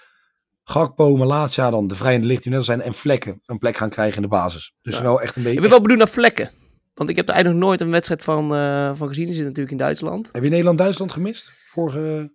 Gakpo, 0.64 1.16
Malatia 1.18 1.70
dan 1.70 1.88
de 1.88 1.96
vrij 1.96 2.14
en 2.16 2.22
de 2.22 2.28
licht 2.28 2.44
die 2.44 2.52
net 2.52 2.66
zijn. 2.66 2.82
En 2.82 2.94
Vlekken 2.94 3.42
een 3.46 3.58
plek 3.58 3.78
gaan 3.78 3.90
krijgen 3.90 4.16
in 4.16 4.22
de 4.22 4.28
basis. 4.28 4.74
Dus 4.82 4.96
Ja. 4.98 5.02
wel 5.04 5.22
echt 5.22 5.36
een 5.36 5.42
beetje... 5.42 5.56
Ik 5.58 5.62
ben 5.62 5.70
wel 5.72 5.82
benieuwd 5.82 5.98
naar 6.00 6.10
vlekken. 6.10 6.52
Want 6.94 7.10
ik 7.10 7.16
heb 7.16 7.28
er 7.28 7.34
eigenlijk 7.34 7.64
nooit 7.66 7.82
een 7.82 7.92
wedstrijd 7.92 8.24
van, 8.24 8.56
eh, 8.56 8.92
van 8.96 9.08
gezien. 9.08 9.26
Die 9.26 9.34
zit 9.36 9.44
natuurlijk 9.44 9.72
in 9.72 9.78
Duitsland. 9.78 10.30
Heb 10.32 10.44
je 10.44 10.50
Nederland-Duitsland 10.50 11.12
gemist? 11.12 11.50
Vorige, 11.70 12.34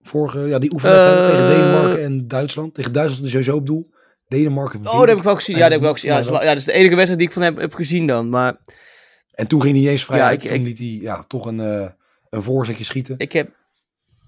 vorige, 0.00 0.38
ja, 0.40 0.58
die 0.58 0.72
oefenwedstrijden 0.72 1.24
Eh, 1.24 1.30
tegen 1.30 1.48
Denemarken 1.48 2.02
en 2.04 2.28
Duitsland. 2.28 2.74
Tegen 2.74 2.92
Duitsland 2.92 3.24
is 3.24 3.30
sowieso 3.30 3.56
op 3.56 3.66
doel. 3.66 3.90
Denemarken. 4.28 4.78
Oh, 4.86 4.98
dat 4.98 5.08
heb 5.08 5.16
ik 5.16 5.22
wel 5.22 5.34
gezien. 5.34 5.56
Ja, 5.56 5.62
dat 5.62 5.70
heb 5.70 5.78
ik 5.78 5.84
wel 5.84 5.92
gezien. 5.94 6.10
Ja, 6.10 6.16
dat 6.16 6.24
is, 6.24 6.30
mij 6.32 6.40
ja, 6.42 6.48
dat 6.48 6.56
is 6.58 6.64
de 6.64 6.72
enige 6.72 6.90
wedstrijd 6.94 7.18
die 7.18 7.28
ik 7.28 7.34
van 7.34 7.42
heb, 7.42 7.56
heb 7.56 7.74
gezien 7.74 8.06
dan. 8.06 8.28
Maar 8.28 8.56
En 9.32 9.46
toen 9.46 9.60
ging 9.60 9.72
hij 9.72 9.80
niet 9.82 9.90
eens 9.90 10.04
vrij 10.04 10.18
Ja, 10.18 10.26
uit. 10.26 10.42
ik- 10.44 10.48
Toen 10.50 10.58
ik- 10.58 10.64
liet 10.66 10.78
hij 10.78 10.86
ja, 11.00 11.24
toch 11.28 11.46
een, 11.46 11.60
eh, 11.60 11.86
een 12.32 12.42
voorzetje 12.42 12.84
schieten. 12.84 13.14
Ik 13.18 13.32
heb, 13.32 13.50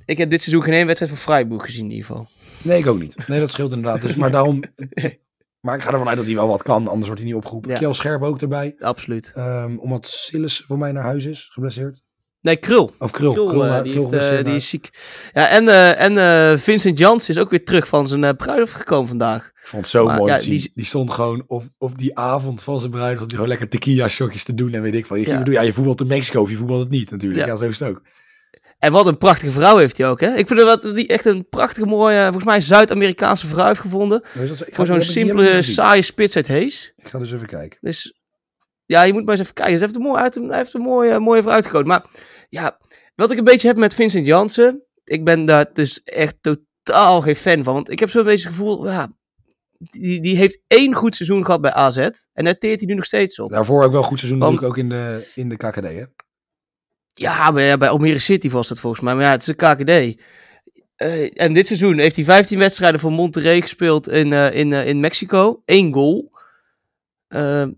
ik 0.04 0.18
heb 0.18 0.30
dit 0.30 0.42
seizoen 0.42 0.62
geen 0.62 0.74
één 0.74 0.86
wedstrijd 0.86 1.12
van 1.12 1.22
Freiburg 1.22 1.64
gezien 1.64 1.84
in 1.84 1.90
ieder 1.90 2.06
geval. 2.06 2.28
Nee, 2.62 2.78
ik 2.78 2.86
ook 2.86 2.98
niet. 2.98 3.28
Nee, 3.28 3.40
dat 3.40 3.50
scheelt 3.50 3.72
inderdaad. 3.72 4.02
Dus, 4.02 4.14
maar 4.14 4.30
daarom... 4.30 4.62
Maar 5.60 5.76
ik 5.76 5.82
ga 5.82 5.92
ervan 5.92 6.08
uit 6.08 6.16
dat 6.16 6.26
hij 6.26 6.34
wel 6.34 6.48
wat 6.48 6.62
kan, 6.62 6.88
anders 6.88 7.06
wordt 7.06 7.20
hij 7.20 7.30
niet 7.30 7.38
opgeroepen. 7.38 7.70
Ja. 7.70 7.76
Kjell 7.76 7.92
Scherp 7.92 8.22
ook 8.22 8.40
erbij. 8.40 8.74
Absoluut. 8.78 9.32
Ehm, 9.34 9.76
omdat 9.76 10.06
Sillis 10.06 10.64
voor 10.66 10.78
mij 10.78 10.92
naar 10.92 11.02
huis 11.02 11.24
is, 11.24 11.48
geblesseerd. 11.52 12.02
Nee, 12.44 12.56
Krul. 12.56 12.94
Of 12.98 13.10
Krul. 13.10 13.32
Krul, 13.32 13.46
Krul, 13.48 13.64
eh, 13.64 13.82
die, 13.82 13.92
Krul 13.92 14.10
heeft, 14.10 14.22
eh, 14.22 14.34
die 14.36 14.44
naar- 14.44 14.54
is 14.54 14.68
ziek. 14.68 14.90
Ja, 15.32 15.48
en, 15.48 15.68
eh, 15.68 16.00
en 16.00 16.18
eh, 16.18 16.58
Vincent 16.58 16.98
Jans 16.98 17.28
is 17.28 17.38
ook 17.38 17.50
weer 17.50 17.64
terug 17.64 17.88
van 17.88 18.06
zijn 18.06 18.24
eh 18.24 18.30
bruiloft 18.36 18.72
gekomen 18.74 19.08
vandaag. 19.08 19.46
Ik 19.46 19.68
vond 19.70 19.82
het 19.82 19.90
zo 19.90 20.04
Maar 20.04 20.16
mooi 20.18 20.30
ja, 20.32 20.36
te 20.38 20.42
zien. 20.44 20.52
die- 20.52 20.72
Die, 20.74 20.84
stond 20.84 21.10
gewoon 21.10 21.44
op, 21.46 21.64
op 21.78 21.98
die 21.98 22.18
avond 22.18 22.62
van 22.62 22.78
zijn 22.80 22.90
bruiloft, 22.90 23.20
hij 23.20 23.30
gewoon 23.30 23.48
lekker 23.48 23.68
tequila 23.68 24.08
shotjes 24.08 24.44
te 24.44 24.54
doen 24.54 24.72
en 24.74 24.82
weet 24.82 24.94
ik 24.94 25.06
wat. 25.06 25.20
Je, 25.20 25.26
Ja. 25.28 25.38
bedoel, 25.38 25.54
ja, 25.54 25.60
je 25.62 25.72
voetbalt 25.72 26.00
in 26.00 26.06
Mexico 26.06 26.40
of 26.40 26.50
je 26.50 26.56
voetbalt 26.56 26.80
het 26.80 26.90
niet 26.90 27.10
natuurlijk. 27.10 27.40
Ja. 27.40 27.46
Ja, 27.46 27.56
zo 27.56 27.68
is 27.68 27.78
het 27.78 27.88
ook. 27.88 28.02
En 28.78 28.92
wat 28.92 29.06
een 29.06 29.18
prachtige 29.18 29.52
vrouw 29.52 29.76
heeft 29.76 29.98
hij 29.98 30.08
ook, 30.08 30.20
hè? 30.20 30.34
Ik 30.34 30.46
vind 30.46 30.62
wat, 30.62 30.82
die 30.82 31.06
echt 31.08 31.24
een 31.24 31.48
prachtige, 31.48 31.86
mooie, 31.86 32.22
volgens 32.22 32.44
mij 32.44 32.60
Zuid-Amerikaanse 32.60 33.46
vrouw 33.46 33.66
heeft 33.66 33.80
gevonden. 33.80 34.22
Dat 34.34 34.64
Voor 34.70 34.86
zo'n 34.86 35.02
simpele, 35.02 35.62
saaie 35.62 36.02
spits 36.02 36.36
uit 36.36 36.46
Hees. 36.46 36.92
Ik 36.96 37.08
ga 37.08 37.18
dus 37.18 37.32
even 37.32 37.46
kijken. 37.46 37.78
Dus 37.80 38.18
ja, 38.86 39.02
je 39.02 39.12
moet 39.12 39.22
maar 39.24 39.32
eens 39.32 39.42
even 39.42 39.54
kijken. 39.54 39.74
Ze 39.74 39.80
heeft 39.82 39.96
een 39.96 40.02
mooi 40.02 40.20
uit, 40.22 40.34
hij 40.34 40.56
heeft 40.56 40.74
een 40.74 40.80
mooie, 40.80 41.18
mooie 41.18 41.42
vrouw 41.42 41.54
uitgekozen. 41.54 41.86
Maar 41.88 42.04
ja, 42.54 42.78
wat 43.14 43.30
ik 43.30 43.38
een 43.38 43.44
beetje 43.44 43.68
heb 43.68 43.76
met 43.76 43.94
Vincent 43.94 44.26
Jansen, 44.26 44.82
ik 45.04 45.24
ben 45.24 45.44
daar 45.44 45.70
dus 45.72 46.02
echt 46.02 46.36
totaal 46.40 47.20
geen 47.20 47.36
fan 47.36 47.62
van. 47.62 47.74
Want 47.74 47.90
ik 47.90 47.98
heb 47.98 48.10
zo'n 48.10 48.24
beetje 48.24 48.46
het 48.46 48.56
gevoel, 48.56 48.90
ja, 48.90 49.12
die, 49.78 50.20
die 50.20 50.36
heeft 50.36 50.60
één 50.66 50.94
goed 50.94 51.14
seizoen 51.14 51.44
gehad 51.44 51.60
bij 51.60 51.72
AZ. 51.72 51.96
En 52.32 52.44
daar 52.44 52.58
teert 52.58 52.78
hij 52.78 52.88
nu 52.88 52.94
nog 52.94 53.04
steeds 53.04 53.38
op. 53.38 53.50
Daarvoor 53.50 53.84
ook 53.84 53.90
wel 53.90 54.00
een 54.00 54.06
goed 54.06 54.18
seizoen 54.18 54.40
Want- 54.40 54.64
ook 54.64 54.78
in 54.78 54.88
de, 54.88 55.32
in 55.34 55.48
de 55.48 55.56
KKD, 55.56 55.82
hè? 55.82 56.04
Ja, 57.12 57.52
bij, 57.52 57.78
bij 57.78 57.88
Almere 57.88 58.18
City 58.18 58.50
was 58.50 58.68
dat 58.68 58.80
volgens 58.80 59.02
mij. 59.02 59.14
Maar 59.14 59.24
ja, 59.24 59.30
het 59.30 59.42
is 59.42 59.48
een 59.48 59.56
KKD. 59.56 60.20
Eh, 60.96 61.42
en 61.42 61.52
dit 61.52 61.66
seizoen 61.66 61.98
heeft 61.98 62.16
hij 62.16 62.24
15 62.24 62.58
wedstrijden 62.58 63.00
voor 63.00 63.12
Monterrey 63.12 63.60
gespeeld 63.60 64.08
in, 64.08 64.32
eh, 64.32 64.54
in, 64.54 64.72
eh, 64.72 64.86
in 64.86 65.00
Mexico. 65.00 65.62
Eén 65.64 65.92
goal. 65.92 66.32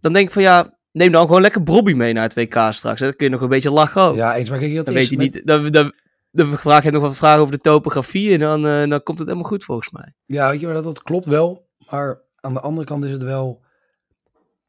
Dan 0.01 0.13
denk 0.13 0.17
ik 0.17 0.31
van 0.31 0.43
ja, 0.43 0.76
neem 0.97 1.13
dan 1.13 1.27
gewoon 1.27 1.41
lekker 1.41 1.63
Brobby 1.63 1.93
mee 1.93 2.13
naar 2.13 2.23
het 2.23 2.35
WK 2.35 2.59
straks. 2.71 3.01
hè. 3.01 3.07
Dan 3.07 3.17
kun 3.17 3.27
je 3.27 3.33
nog 3.33 3.41
een 3.41 3.49
beetje 3.49 3.71
lachen 3.71 4.03
ook. 4.03 4.17
Ja, 4.17 4.37
eens. 4.37 4.51
Maar 4.51 4.59
kijk, 4.59 4.75
dat 4.75 4.85
dan 4.85 4.95
weet 4.95 5.09
je 5.09 5.17
met- 5.17 5.35
niet. 5.35 5.47
Dan, 5.47 5.71
dan, 5.71 5.93
dan 6.31 6.59
vraag 6.59 6.85
je 6.85 6.91
nog 6.91 7.03
wat 7.03 7.17
vragen 7.17 7.41
over 7.41 7.53
de 7.53 7.59
topografie. 7.61 8.33
En 8.33 8.41
dan, 8.41 8.67
eh, 8.67 8.89
dan 8.89 9.03
komt 9.03 9.19
het 9.19 9.29
helemaal 9.29 9.49
goed 9.51 9.65
volgens 9.65 9.91
mij. 9.91 10.13
Ja, 10.27 10.51
weet 10.51 10.61
je, 10.61 10.67
maar 10.67 10.75
dat, 10.75 10.85
dat 10.85 11.03
klopt 11.03 11.27
wel. 11.27 11.69
Maar 11.91 12.23
aan 12.41 12.55
de 12.55 12.61
andere 12.61 12.87
kant 12.87 13.05
is 13.05 13.11
het 13.11 13.23
wel... 13.23 13.65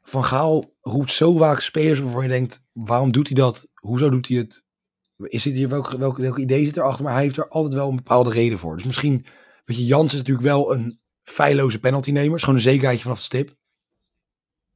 Van 0.02 0.24
Gaal 0.24 0.76
roept 0.82 1.12
zo 1.12 1.38
vaak 1.38 1.60
spelers 1.60 2.00
waarvan 2.00 2.24
je 2.24 2.30
denkt... 2.30 2.64
Waarom 2.74 3.12
doet 3.12 3.28
hij 3.28 3.36
dat? 3.36 3.68
Hoezo 3.74 4.10
doet 4.10 4.28
hij 4.28 4.38
het? 4.38 4.64
Is 5.18 5.44
het 5.46 5.54
hier 5.54 5.70
welk, 5.70 5.92
welk, 5.92 6.18
welk 6.18 6.38
idee 6.38 6.66
zit 6.66 6.78
erachter? 6.78 7.04
Maar 7.04 7.14
hij 7.14 7.22
heeft 7.24 7.38
er 7.38 7.48
altijd 7.48 7.74
wel 7.74 7.90
een 7.90 7.96
bepaalde 7.96 8.30
reden 8.32 8.58
voor. 8.58 8.76
Dus 8.76 8.86
misschien... 8.86 9.26
Weet 9.66 9.78
je, 9.78 9.86
Jans 9.86 10.12
is 10.12 10.18
natuurlijk 10.18 10.48
wel 10.48 10.74
een 10.74 11.00
feilloze 11.24 11.80
penaltynemer. 11.80 12.36
Is 12.36 12.40
gewoon 12.42 12.56
een 12.56 12.62
zekerheidje 12.62 13.04
vanaf 13.04 13.18
de 13.18 13.24
stip. 13.24 13.56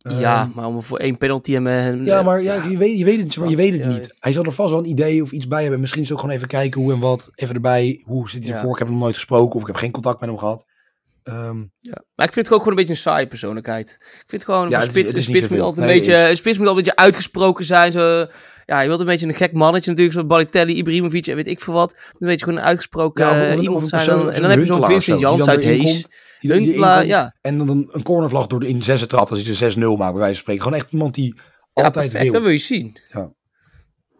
Ja, 0.01 0.41
Ehm, 0.41 0.49
maar 0.55 0.67
om 0.67 0.81
voor 0.81 0.97
één 0.97 1.17
penalty 1.17 1.55
en... 1.55 1.67
en 1.67 2.03
Ja, 2.03 2.21
maar 2.21 2.41
ja, 2.41 2.63
Je, 2.63 2.77
weet, 2.77 2.97
je 2.97 3.05
weet 3.05 3.19
het, 3.23 3.37
maar 3.37 3.49
je 3.49 3.55
weet 3.55 3.73
het 3.73 3.83
ja, 3.83 3.87
niet. 3.87 4.15
Hij 4.19 4.33
zal 4.33 4.43
er 4.43 4.51
vast 4.51 4.69
wel 4.69 4.79
een 4.79 4.89
idee 4.89 5.21
of 5.21 5.31
iets 5.31 5.47
bij 5.47 5.61
hebben. 5.61 5.79
Misschien 5.79 6.01
is 6.01 6.07
het 6.07 6.17
ook 6.17 6.23
gewoon 6.23 6.37
even 6.37 6.49
kijken 6.49 6.81
hoe 6.81 6.93
en 6.93 6.99
wat. 6.99 7.31
Even 7.35 7.55
erbij. 7.55 8.01
Hoe 8.05 8.29
zit 8.29 8.43
hij 8.43 8.53
ervoor? 8.53 8.71
Ik 8.71 8.77
heb 8.77 8.87
hem 8.87 8.95
nog 8.95 9.03
nooit 9.03 9.15
gesproken 9.15 9.55
of 9.55 9.61
ik 9.61 9.67
heb 9.67 9.75
geen 9.75 9.91
contact 9.91 10.19
met 10.19 10.29
hem 10.29 10.37
gehad. 10.37 10.65
Ehm, 11.23 11.59
Ja. 11.79 12.03
Maar 12.15 12.25
ik 12.27 12.33
vind 12.33 12.45
het 12.45 12.51
ook 12.55 12.61
gewoon 12.63 12.67
een 12.69 12.85
beetje 12.85 12.93
een 12.93 12.99
saaie 12.99 13.27
persoonlijkheid. 13.27 13.97
Ik 13.99 14.23
vind 14.27 14.43
gewoon, 14.43 14.69
Ja, 14.69 14.75
een 14.75 14.81
het 14.81 14.83
is- 14.83 14.89
spits, 14.91 15.07
het 15.07 15.17
is 15.17 15.25
spits 15.25 15.47
moet 15.47 15.59
altijd 15.59 15.85
Nee, 15.85 15.95
een 15.95 16.01
beetje, 16.01 16.29
een 16.29 16.35
spits 16.35 16.57
moet 16.57 16.67
altijd 16.67 16.87
een 16.87 16.91
beetje 16.93 17.03
uitgesproken 17.05 17.65
zijn. 17.65 17.91
Zo, 17.91 18.25
ja, 18.65 18.81
je 18.81 18.87
wilt 18.87 18.99
een 18.99 19.05
beetje 19.05 19.27
een 19.27 19.33
gek 19.35 19.53
mannetje 19.53 19.89
natuurlijk, 19.89 20.15
zoals 20.17 20.29
Balotelli, 20.31 20.75
Ibrahimovic 20.75 21.27
en 21.27 21.35
weet 21.35 21.47
ik 21.47 21.59
veel 21.61 21.73
wat. 21.73 21.91
Een 22.19 22.27
beetje 22.27 22.45
gewoon 22.45 22.59
een 22.59 22.65
uitgesproken 22.65 23.23
Ja, 23.25 23.31
of- 23.31 23.47
of 23.51 23.57
een- 23.57 23.63
iemand 23.63 23.87
zijn. 23.87 24.05
persoon- 24.05 24.31
En, 24.31 24.41
dan 24.41 24.49
heb 24.49 24.59
je 24.59 24.65
zo'n 24.65 24.85
Vincent 24.85 25.19
Jans 25.19 25.47
uit 25.47 25.61
Hees. 25.61 26.05
ja. 27.07 27.35
En 27.41 27.57
dan 27.57 27.69
een, 27.91 28.03
cornervlag 28.03 28.47
door 28.47 28.59
de, 28.59 28.67
in 28.67 28.83
zesde 28.83 29.05
trap. 29.07 29.29
Als 29.29 29.39
hij 29.39 29.47
de 29.47 29.53
6-0 29.55 29.95
maakt, 29.97 30.11
bij 30.11 30.19
wijze 30.21 30.33
van 30.33 30.35
spreken. 30.35 30.63
Gewoon 30.63 30.77
echt 30.79 30.91
iemand 30.91 31.13
die 31.15 31.39
altijd 31.73 31.93
perfect, 31.93 32.23
wil. 32.23 32.31
dat 32.33 32.41
wil 32.41 32.51
je 32.51 32.57
zien. 32.57 32.97
Ja. 33.09 33.31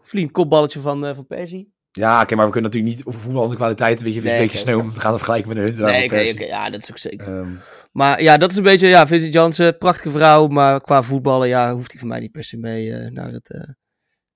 Vliegend 0.01 0.33
kopballetje 0.33 0.79
van, 0.79 1.05
eh 1.05 1.15
van 1.15 1.25
Persie. 1.27 1.73
Ja, 1.91 2.21
oké, 2.21 2.35
maar 2.35 2.45
we 2.45 2.51
kunnen 2.51 2.71
natuurlijk 2.71 2.97
niet 2.97 3.05
op 3.05 3.21
voetbal 3.21 3.49
kwaliteit 3.55 4.01
weet 4.01 4.13
je, 4.13 4.21
Nee, 4.21 4.31
een 4.41 4.47
beetje 4.47 4.77
om 4.77 4.93
te 4.93 4.99
gaan 4.99 5.11
vergelijken 5.15 5.47
met 5.49 5.57
een 5.57 5.63
Huntelaar. 5.63 5.91
Nee, 5.91 6.05
oké, 6.05 6.43
ja, 6.45 6.69
dat 6.69 6.81
is 6.83 6.91
ook 6.91 6.97
zeker. 6.97 7.27
Ehm, 7.39 7.49
Maar 7.91 8.21
ja, 8.21 8.37
dat 8.37 8.51
is 8.51 8.57
een 8.57 8.63
beetje, 8.63 8.87
ja, 8.87 9.07
Vincent 9.07 9.33
Jansen, 9.33 9.77
prachtige 9.77 10.11
vrouw, 10.11 10.47
maar 10.47 10.81
qua 10.81 11.03
voetballen, 11.03 11.47
ja, 11.47 11.73
hoeft 11.73 11.91
hij 11.91 11.99
voor 11.99 12.09
mij 12.09 12.19
niet 12.19 12.31
per 12.31 12.43
se 12.43 12.57
mee 12.57 12.93
eh, 12.93 13.11
naar 13.11 13.31
het... 13.31 13.49
eh, 13.51 13.69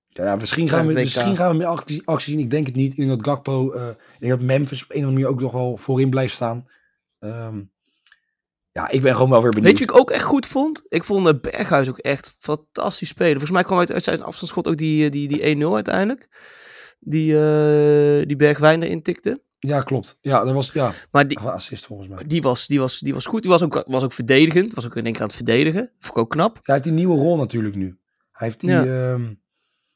Ja, 0.08 0.24
ja, 0.24 0.36
misschien, 0.36 0.68
gaan 0.68 0.86
we, 0.86 0.92
misschien 0.94 1.36
gaan 1.36 1.50
we 1.50 1.56
met 1.56 1.66
actie, 1.66 2.02
actie 2.04 2.32
zien. 2.32 2.42
Ik 2.42 2.50
denk 2.50 2.66
het 2.66 2.74
niet. 2.74 2.90
Ik 2.90 2.96
denk 2.96 3.08
dat 3.08 3.24
Gakpo, 3.24 3.72
eh, 3.72 3.88
ik 3.88 4.20
denk 4.20 4.32
dat 4.32 4.42
Memphis 4.42 4.82
op 4.82 4.90
een 4.90 4.96
of 4.96 5.02
andere 5.04 5.12
manier 5.22 5.28
ook 5.36 5.40
nog 5.40 5.52
wel 5.52 5.76
voorin 5.76 6.10
blijft 6.10 6.34
staan. 6.34 6.68
Ehm, 7.18 7.60
ja, 8.72 8.88
ik 8.88 9.02
ben 9.02 9.14
gewoon 9.14 9.30
wel 9.30 9.42
weer 9.42 9.50
benieuwd. 9.50 9.70
Weet 9.70 9.78
je 9.78 9.86
wat 9.86 9.94
ik 9.94 10.00
ook 10.00 10.10
echt 10.10 10.24
goed 10.24 10.46
vond? 10.46 10.82
Ik 10.88 11.04
vond 11.04 11.26
uh, 11.26 11.32
Berghuis 11.40 11.88
ook 11.88 11.98
echt 11.98 12.36
fantastisch 12.38 13.08
spelen. 13.08 13.30
Volgens 13.32 13.50
mij 13.52 13.62
kwam 13.62 13.78
uit, 13.78 13.92
uit 13.92 14.04
zijn 14.04 14.22
afstandsschot 14.22 14.68
ook 14.68 14.76
die, 14.76 15.10
die, 15.10 15.28
die 15.28 15.56
1-0 15.56 15.72
uiteindelijk. 15.74 16.28
Die, 16.98 17.32
eh 17.38 18.26
die 18.26 18.36
Bergwijn 18.36 18.82
erin 18.82 19.02
tikte. 19.02 19.44
Ja, 19.58 19.82
klopt. 19.82 20.18
Ja, 20.20 20.44
dat 20.44 20.54
was 20.54 20.70
ja, 20.72 20.92
Maar 21.10 21.28
die, 21.28 21.38
assist 21.38 21.86
volgens 21.86 22.08
mij. 22.08 22.24
die, 22.26 22.42
was, 22.42 22.66
die, 22.66 22.78
was, 22.80 22.98
die 23.00 23.14
was 23.14 23.26
goed. 23.26 23.42
Die 23.42 23.50
was 23.50 23.62
ook, 23.62 23.84
was 23.86 24.02
ook 24.04 24.12
verdedigend. 24.12 24.74
Was 24.74 24.86
ook 24.86 24.96
in 24.96 25.04
één 25.04 25.12
keer 25.12 25.20
aan 25.22 25.26
het 25.26 25.36
verdedigen. 25.36 25.90
Vond 25.98 26.16
ik 26.16 26.18
ook 26.22 26.30
knap. 26.30 26.58
Hij 26.62 26.74
heeft 26.74 26.86
die 26.86 26.92
nieuwe 26.96 27.16
rol 27.18 27.36
natuurlijk 27.36 27.74
nu. 27.76 27.98
Hij 28.32 28.46
heeft 28.46 28.60
die... 28.60 28.70
Ja. 28.70 28.84
ehm, 28.84 29.22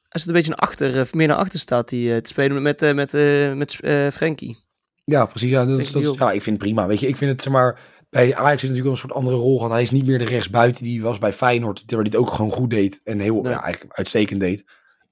Hij 0.08 0.20
zit 0.20 0.26
een 0.26 0.34
beetje 0.34 0.48
naar 0.50 0.58
achter, 0.58 0.98
eh, 1.00 1.12
meer 1.12 1.26
naar 1.28 1.36
achter 1.36 1.58
staat 1.60 1.90
hij 1.90 2.14
eh, 2.14 2.20
te 2.20 2.28
spelen 2.28 2.62
met, 2.62 2.80
met, 2.94 3.12
met 3.56 3.80
eh, 3.80 4.08
Frenkie. 4.08 4.58
ja, 5.04 5.26
precies. 5.26 5.50
Ja, 5.50 5.64
dat, 5.64 5.78
is- 5.78 5.92
is- 5.94 6.18
ja, 6.18 6.32
ik 6.32 6.42
vind 6.42 6.56
het 6.56 6.64
prima. 6.64 6.86
Weet 6.86 7.00
je, 7.00 7.06
ik 7.08 7.16
vind 7.16 7.30
het, 7.30 7.42
zeg 7.42 7.52
maar... 7.52 7.80
Bij 8.10 8.22
Ajax 8.22 8.36
heeft 8.44 8.50
natuurlijk 8.52 8.82
wel 8.82 8.92
een 8.92 8.98
soort 8.98 9.12
andere 9.12 9.36
rol 9.36 9.56
gehad. 9.56 9.72
Hij 9.72 9.82
is 9.82 9.90
niet 9.90 10.06
meer 10.06 10.18
de 10.18 10.24
rechtsbuiten 10.24 10.84
die 10.84 11.02
was 11.02 11.18
bij 11.18 11.32
Feyenoord. 11.32 11.82
Waar 11.86 11.98
hij 11.98 12.06
het 12.10 12.16
ook 12.16 12.30
gewoon 12.30 12.50
goed 12.50 12.70
deed. 12.70 13.00
En 13.04 13.18
heel, 13.20 13.42
Nee. 13.42 13.52
ja, 13.52 13.62
eigenlijk 13.62 13.96
uitstekend 13.98 14.40
deed. 14.40 14.64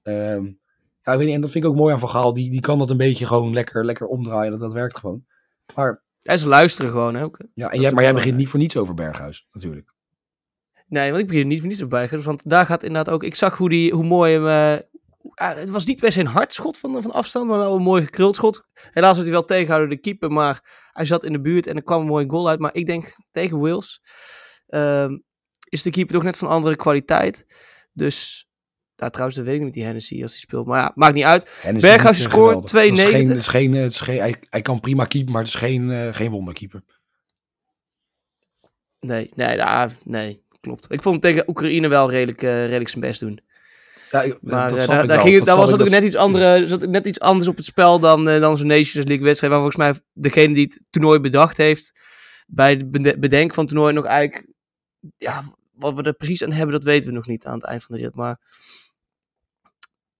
Ehm, 0.03 0.45
ja, 1.09 1.15
ik 1.15 1.17
weet 1.17 1.27
niet, 1.27 1.35
en 1.35 1.41
dat 1.41 1.51
vind 1.51 1.63
ik 1.63 1.69
ook 1.69 1.75
mooi 1.77 1.93
aan 1.93 1.99
Van 1.99 2.09
Gaal. 2.09 2.33
Die, 2.33 2.49
die 2.49 2.61
kan 2.61 2.79
dat 2.79 2.89
een 2.89 2.97
beetje 2.97 3.25
gewoon 3.25 3.53
lekker, 3.53 3.85
lekker 3.85 4.07
omdraaien. 4.07 4.51
Dat, 4.51 4.59
dat 4.59 4.73
werkt 4.73 4.97
gewoon. 4.97 5.25
Maar, 5.75 6.03
Hij 6.21 6.35
is 6.35 6.43
luisteren 6.43 6.91
gewoon 6.91 7.17
ook. 7.17 7.37
hè. 7.37 7.45
ja, 7.53 7.71
en 7.71 7.79
jij, 7.79 7.91
maar 7.91 8.03
jij 8.03 8.13
begint 8.13 8.13
belangrijk. 8.13 8.35
niet 8.37 8.47
voor 8.49 8.59
niets 8.59 8.77
over 8.77 8.93
Berghuis, 8.93 9.47
natuurlijk. 9.51 9.93
Nee, 10.87 11.09
want 11.09 11.21
ik 11.21 11.27
begin 11.27 11.47
niet 11.47 11.59
voor 11.59 11.67
niets 11.67 11.81
op 11.81 11.89
bij. 11.89 12.09
Want 12.23 12.49
daar 12.49 12.65
gaat 12.65 12.83
inderdaad 12.83 13.13
ook... 13.13 13.23
Ik 13.23 13.35
zag 13.35 13.57
hoe, 13.57 13.69
die, 13.69 13.93
hoe 13.93 14.03
mooi 14.03 14.33
hem... 14.33 14.47
eh, 14.47 14.79
ah, 15.33 15.55
het 15.55 15.69
was 15.69 15.85
niet 15.85 15.99
per 15.99 16.11
se 16.11 16.19
een 16.19 16.25
hard 16.25 16.53
schot 16.53 16.77
van, 16.77 17.01
van 17.01 17.11
afstand, 17.11 17.47
maar 17.47 17.57
wel 17.57 17.75
een 17.75 17.81
mooi 17.81 18.03
gekruld 18.03 18.35
schot. 18.35 18.63
Helaas 18.73 19.13
werd 19.13 19.27
hij 19.27 19.31
wel 19.37 19.45
tegengehouden 19.45 19.89
door 19.89 19.97
de 19.97 20.03
keeper, 20.09 20.31
maar 20.31 20.87
hij 20.91 21.05
zat 21.05 21.23
in 21.23 21.31
de 21.31 21.41
buurt 21.41 21.67
en 21.67 21.75
er 21.75 21.83
kwam 21.83 22.01
een 22.01 22.07
mooie 22.07 22.29
goal 22.29 22.49
uit. 22.49 22.59
Maar 22.59 22.73
ik 22.73 22.85
denk 22.85 23.15
tegen 23.31 23.59
Wales 23.59 24.01
ehm, 24.67 25.17
is 25.69 25.81
de 25.81 25.89
keeper 25.89 26.13
toch 26.13 26.23
net 26.23 26.37
van 26.37 26.47
andere 26.47 26.75
kwaliteit. 26.75 27.45
Dus, 27.93 28.48
daar 28.99 29.09
trouwens, 29.09 29.37
dat 29.37 29.45
weet 29.47 29.55
ik 29.55 29.61
niet 29.63 29.73
die 29.73 29.83
Hennessy 29.83 30.21
als 30.21 30.31
hij 30.31 30.39
speelt. 30.39 30.65
Maar 30.67 30.79
ja, 30.81 30.91
maakt 30.95 31.13
niet 31.13 31.23
uit. 31.23 31.59
En 31.63 31.75
is 31.75 31.81
Berghuis 31.81 32.21
scoort 32.21 32.69
geweldig. 32.69 32.71
Het 32.71 32.99
is 32.99 33.11
geen- 33.11 33.25
2,90. 33.25 33.27
het 33.27 33.37
is 33.37 33.47
geen, 33.47 33.73
het 33.73 33.91
is 33.91 33.99
geen, 33.99 34.19
hij, 34.19 34.35
hij 34.49 34.61
kan 34.61 34.79
prima 34.79 35.05
keepen, 35.05 35.31
maar 35.31 35.41
het 35.43 35.51
is 35.53 35.59
geen, 35.59 35.91
eh, 35.91 36.13
geen 36.13 36.31
wonderkeeper. 36.31 36.83
Nee, 38.99 39.31
nee, 39.35 39.57
daar, 39.57 39.91
nee, 40.03 40.43
klopt. 40.61 40.85
Ik 40.91 41.01
vond 41.01 41.23
hem 41.23 41.33
tegen 41.33 41.49
Oekraïne 41.49 41.87
wel 41.87 42.09
redelijk, 42.11 42.41
eh, 42.43 42.65
redelijk 42.65 42.89
zijn 42.89 43.01
best 43.01 43.19
doen. 43.19 43.39
Ja, 44.11 44.21
ik- 44.21 44.37
Maar 44.41 44.69
dat 44.69 44.77
eh, 44.79 44.87
daar, 44.87 45.19
ging, 45.19 45.37
Dat 45.37 45.45
daar 45.47 45.55
was 45.57 45.69
natuurlijk 45.69 45.95
net 45.99 46.03
iets, 46.03 46.15
andere, 46.15 46.67
zat 46.67 46.85
net 46.87 47.07
iets 47.07 47.19
anders 47.19 47.47
op 47.47 47.55
het 47.57 47.65
spel 47.65 47.99
dan, 47.99 48.25
dan 48.25 48.57
zo'n 48.57 48.67
Nations 48.67 49.07
League 49.07 49.25
wedstrijd. 49.25 49.53
Waar 49.53 49.61
volgens 49.61 49.75
mij 49.85 49.93
degene 50.13 50.53
die 50.53 50.63
het 50.65 50.81
toernooi 50.89 51.19
bedacht 51.19 51.57
heeft, 51.57 51.91
bij 52.47 52.69
het 52.71 52.91
bede- 52.91 53.19
bedenken 53.19 53.53
van 53.55 53.63
het 53.63 53.73
toernooi 53.73 53.93
nog 53.93 54.05
eigenlijk, 54.05 54.47
ja, 55.17 55.43
wat 55.73 55.93
we 55.95 56.03
er 56.03 56.13
precies 56.13 56.43
aan 56.43 56.51
hebben, 56.51 56.73
dat 56.75 56.83
weten 56.83 57.09
we 57.09 57.15
nog 57.15 57.27
niet 57.27 57.45
aan 57.45 57.53
het 57.55 57.63
eind 57.63 57.83
van 57.83 57.95
de 57.95 58.01
rit. 58.01 58.15
Maar 58.15 58.39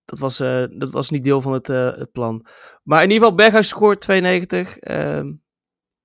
dat 0.09 0.19
was, 0.19 0.39
eh, 0.39 0.63
dat 0.69 0.91
was 0.91 1.09
niet 1.09 1.23
deel 1.23 1.41
van 1.41 1.53
het, 1.53 1.69
eh, 1.69 1.91
het 1.91 2.11
plan. 2.11 2.45
Maar 2.83 3.03
in 3.03 3.09
ieder 3.09 3.23
geval, 3.23 3.35
Berghuis 3.35 3.67
scoort 3.67 4.01
92. 4.01 4.77
Ehm, 4.77 5.33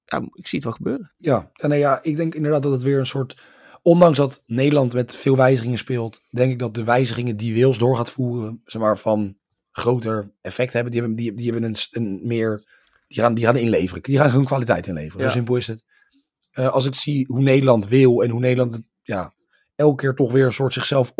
ja, 0.04 0.18
ik 0.32 0.46
zie 0.46 0.58
het 0.58 0.64
wel 0.64 0.72
gebeuren. 0.72 1.14
Ja, 1.18 1.50
ja, 1.52 1.66
nee, 1.66 1.78
ja, 1.78 2.02
ik 2.02 2.16
denk 2.16 2.34
inderdaad 2.34 2.62
dat 2.62 2.72
het 2.72 2.82
weer 2.82 2.98
een 2.98 3.06
soort... 3.06 3.42
Ondanks 3.82 4.18
dat 4.18 4.42
Nederland 4.46 4.94
met 4.94 5.16
veel 5.16 5.36
wijzigingen 5.36 5.78
speelt, 5.78 6.22
denk 6.30 6.52
ik 6.52 6.58
dat 6.58 6.74
de 6.74 6.84
wijzigingen 6.84 7.36
die 7.36 7.60
Wales 7.60 7.78
door 7.78 7.96
gaat 7.96 8.10
voeren, 8.10 8.62
zeg 8.64 8.82
maar, 8.82 8.98
van 8.98 9.36
groter 9.70 10.32
effect 10.40 10.72
hebben. 10.72 10.92
Die 10.92 11.00
hebben, 11.00 11.18
die, 11.18 11.34
die 11.34 11.50
hebben 11.50 11.70
een, 11.70 11.76
een 11.90 12.20
meer... 12.26 12.72
Die 13.06 13.22
gaan, 13.22 13.34
die 13.34 13.44
gaan 13.44 13.56
inleveren. 13.56 14.02
Die 14.02 14.18
gaan 14.18 14.30
gewoon 14.30 14.44
kwaliteit 14.44 14.86
inleveren. 14.86 15.20
Ja. 15.20 15.26
Zo 15.26 15.34
simpel 15.34 15.56
is 15.56 15.66
het. 15.66 15.84
Als 16.52 16.86
ik 16.86 16.94
zie 16.94 17.26
hoe 17.26 17.42
Nederland 17.42 17.88
wil 17.88 18.22
en 18.22 18.30
hoe 18.30 18.40
Nederland 18.40 18.80
ja, 19.02 19.34
elke 19.74 20.02
keer 20.02 20.14
toch 20.14 20.32
weer 20.32 20.44
een 20.44 20.52
soort 20.52 20.72
zichzelf 20.72 21.12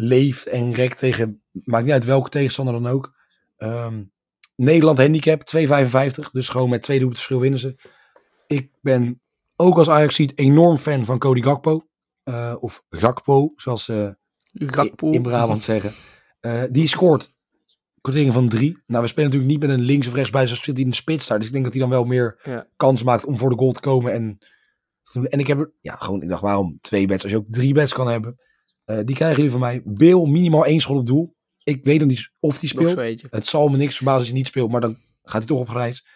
opleeft 0.00 0.46
en 0.46 0.72
rekt 0.72 0.98
tegen, 0.98 1.42
maakt 1.52 1.84
niet 1.84 1.92
uit 1.92 2.04
welke 2.04 2.28
tegenstander 2.28 2.74
dan 2.74 2.86
ook. 2.86 3.14
Ehm, 3.56 4.02
Nederland 4.56 4.98
handicap 4.98 5.42
2,55. 5.42 6.30
Dus 6.30 6.48
gewoon 6.48 6.68
met 6.70 6.82
twee 6.82 6.98
doelpunten 6.98 7.24
verschil 7.24 7.40
winnen 7.40 7.60
ze. 7.60 7.74
Ik 8.46 8.70
ben 8.80 9.20
ook 9.56 9.76
als 9.78 9.90
Ajax 9.90 10.14
ziet 10.14 10.38
enorm 10.38 10.78
fan 10.78 11.04
van 11.04 11.18
Cody 11.18 11.42
Gakpo. 11.42 11.86
Eh, 12.22 12.54
of 12.60 12.82
Gakpo, 12.90 13.52
zoals 13.56 13.84
ze 13.84 14.16
Gakpo. 14.52 15.10
in 15.10 15.22
Brabant 15.22 15.62
zeggen. 15.62 15.92
Eh, 16.40 16.62
die 16.70 16.88
scoort 16.88 17.34
Quotering 18.00 18.32
van 18.32 18.48
3. 18.48 18.78
Nou, 18.86 19.02
we 19.02 19.08
spelen 19.08 19.30
natuurlijk 19.30 19.52
niet 19.60 19.68
met 19.68 19.78
een 19.78 19.84
links 19.84 20.06
of 20.06 20.14
rechts 20.14 20.30
bij, 20.30 20.46
zo 20.46 20.54
speelt 20.54 20.76
hij 20.76 20.84
in 20.84 20.90
de 20.90 20.96
spits 20.96 21.26
daar. 21.26 21.38
Dus 21.38 21.46
ik 21.46 21.52
denk 21.52 21.64
dat 21.64 21.72
hij 21.72 21.82
dan 21.82 21.90
wel 21.90 22.04
meer 22.04 22.40
Ja. 22.42 22.66
kans 22.76 23.02
maakt 23.02 23.24
om 23.24 23.36
voor 23.38 23.50
de 23.50 23.56
goal 23.56 23.72
te 23.72 23.80
komen. 23.80 24.12
En, 24.12 24.38
en 25.12 25.38
ik 25.38 25.46
heb 25.46 25.58
er, 25.58 25.72
ja, 25.80 25.94
gewoon, 25.96 26.22
ik 26.22 26.28
dacht, 26.28 26.42
waarom 26.42 26.78
twee 26.80 27.06
bets 27.06 27.22
als 27.22 27.32
je 27.32 27.38
ook 27.38 27.46
drie 27.48 27.74
bets 27.74 27.92
kan 27.92 28.08
hebben? 28.08 28.38
Eh, 28.86 28.98
die 29.04 29.14
krijgen 29.14 29.36
jullie 29.36 29.50
van 29.50 29.60
mij. 29.60 29.82
Bill, 29.84 30.26
minimaal 30.28 30.64
één 30.66 30.80
schot 30.80 30.98
op 30.98 31.06
doel. 31.06 31.34
Ik 31.62 31.84
weet 31.84 31.98
nog 31.98 32.08
niet 32.08 32.30
of 32.40 32.58
die 32.58 32.68
speelt. 32.68 33.22
Het 33.30 33.46
zal 33.46 33.68
me 33.68 33.76
niks 33.76 33.94
verbazen 33.96 34.18
als 34.20 34.28
hij 34.28 34.36
niet 34.36 34.46
speelt, 34.46 34.70
maar 34.70 34.80
dan 34.80 34.96
gaat 35.22 35.38
hij 35.38 35.46
toch 35.46 35.60
op 35.60 35.68
reis. 35.68 36.06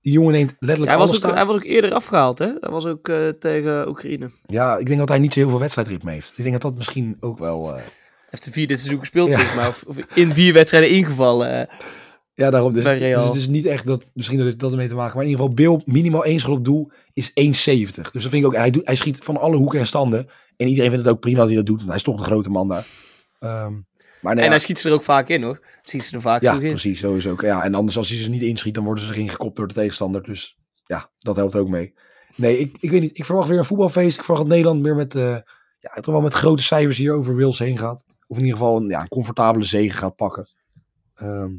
Die 0.00 0.12
jongen 0.12 0.32
neemt 0.32 0.54
letterlijk 0.58 0.90
Hij 0.90 0.98
was, 1.00 1.08
alles 1.10 1.24
ook, 1.24 1.34
hij 1.34 1.46
was 1.46 1.56
ook 1.56 1.64
eerder 1.64 1.92
afgehaald, 1.92 2.38
hè? 2.38 2.46
Hij 2.60 2.70
was 2.70 2.86
ook 2.86 3.08
eh, 3.08 3.28
tegen 3.28 3.88
Oekraïne. 3.88 4.30
Ja, 4.46 4.76
ik 4.76 4.86
denk 4.86 4.98
dat 4.98 5.08
hij 5.08 5.18
niet 5.18 5.32
zo 5.32 5.40
heel 5.40 5.48
veel 5.48 5.58
wedstrijdritme 5.58 6.10
heeft. 6.12 6.28
Ik 6.36 6.42
denk 6.44 6.52
dat 6.52 6.62
dat 6.62 6.76
misschien 6.76 7.16
ook 7.20 7.38
wel... 7.38 7.74
eh, 7.76 7.82
heeft 8.30 8.44
de 8.44 8.52
vierde 8.52 8.76
seizoen 8.76 8.98
gespeeld, 8.98 9.30
Ja. 9.30 9.36
volgens 9.36 9.56
mij. 9.56 9.68
Of, 9.68 9.84
of 9.86 9.96
in 10.16 10.34
vier 10.34 10.52
wedstrijden 10.52 10.90
ingevallen. 10.90 11.68
Ja, 12.38 12.50
daarom. 12.50 12.72
Dus, 12.72 12.84
Bij 12.84 12.98
dus 12.98 13.24
het 13.24 13.34
is 13.34 13.48
niet 13.48 13.66
echt 13.66 13.86
dat, 13.86 14.04
misschien 14.14 14.38
dat 14.38 14.46
het 14.46 14.58
dat 14.58 14.70
ermee 14.70 14.88
te 14.88 14.94
maken. 14.94 15.16
Maar 15.16 15.24
in 15.24 15.30
ieder 15.30 15.44
geval, 15.44 15.56
Bill, 15.56 15.82
minimaal 15.84 16.24
één 16.24 16.40
schot 16.40 16.58
op 16.58 16.64
doel 16.64 16.90
is 17.12 17.30
1,70. 17.30 17.34
Dus 17.34 17.94
dat 17.94 18.22
vind 18.22 18.34
ik 18.34 18.46
ook, 18.46 18.54
hij, 18.54 18.70
doet, 18.70 18.86
hij 18.86 18.94
schiet 18.94 19.18
van 19.18 19.36
alle 19.36 19.56
hoeken 19.56 19.78
en 19.78 19.86
standen. 19.86 20.28
En 20.56 20.68
iedereen 20.68 20.90
vindt 20.90 21.04
het 21.04 21.14
ook 21.14 21.20
prima 21.20 21.38
dat 21.38 21.46
hij 21.46 21.56
dat 21.56 21.66
doet, 21.66 21.76
want 21.76 21.88
hij 21.88 21.96
is 21.96 22.02
toch 22.02 22.16
de 22.16 22.22
grote 22.22 22.50
man 22.50 22.68
daar. 22.68 22.86
Ehm, 23.38 23.72
maar 24.20 24.34
nee, 24.34 24.44
en 24.44 24.44
ja, 24.44 24.48
hij 24.48 24.58
schiet 24.58 24.78
ze 24.78 24.88
er 24.88 24.94
ook 24.94 25.02
vaak 25.02 25.28
in, 25.28 25.42
hoor. 25.42 25.60
Schiet 25.82 26.04
ze 26.04 26.14
er 26.14 26.20
vaak 26.20 26.42
ja, 26.42 26.52
in. 26.52 26.58
precies, 26.58 27.00
zo 27.00 27.14
is 27.14 27.26
ook. 27.26 27.40
Ja, 27.40 27.64
en 27.64 27.74
anders 27.74 27.96
als 27.96 28.08
hij 28.08 28.18
ze 28.18 28.30
niet 28.30 28.42
inschiet, 28.42 28.74
dan 28.74 28.84
worden 28.84 29.04
ze 29.04 29.12
erin 29.12 29.28
gekopt 29.28 29.56
door 29.56 29.68
de 29.68 29.74
tegenstander. 29.74 30.22
Dus 30.22 30.56
ja, 30.86 31.10
dat 31.18 31.36
helpt 31.36 31.56
ook 31.56 31.68
mee. 31.68 31.94
Nee, 32.34 32.58
ik, 32.58 32.76
ik 32.80 32.90
weet 32.90 33.00
niet. 33.00 33.18
Ik 33.18 33.24
verwacht 33.24 33.48
weer 33.48 33.58
een 33.58 33.64
voetbalfeest. 33.64 34.18
Ik 34.18 34.24
verwacht 34.24 34.46
dat 34.46 34.52
Nederland 34.52 34.82
meer 34.82 34.96
met, 34.96 35.14
eh, 35.14 35.36
ja, 35.80 36.00
toch 36.00 36.14
wel 36.14 36.22
met 36.22 36.34
grote 36.34 36.62
cijfers 36.62 36.98
hier 36.98 37.12
over 37.12 37.36
Wales 37.36 37.58
heen 37.58 37.78
gaat. 37.78 38.04
Of 38.26 38.36
in 38.36 38.44
ieder 38.44 38.58
geval 38.58 38.76
een, 38.76 38.88
ja, 38.88 39.00
een 39.00 39.08
comfortabele 39.08 39.64
zege 39.64 39.96
gaat 39.96 40.16
pakken. 40.16 40.48
Ehm, 41.14 41.50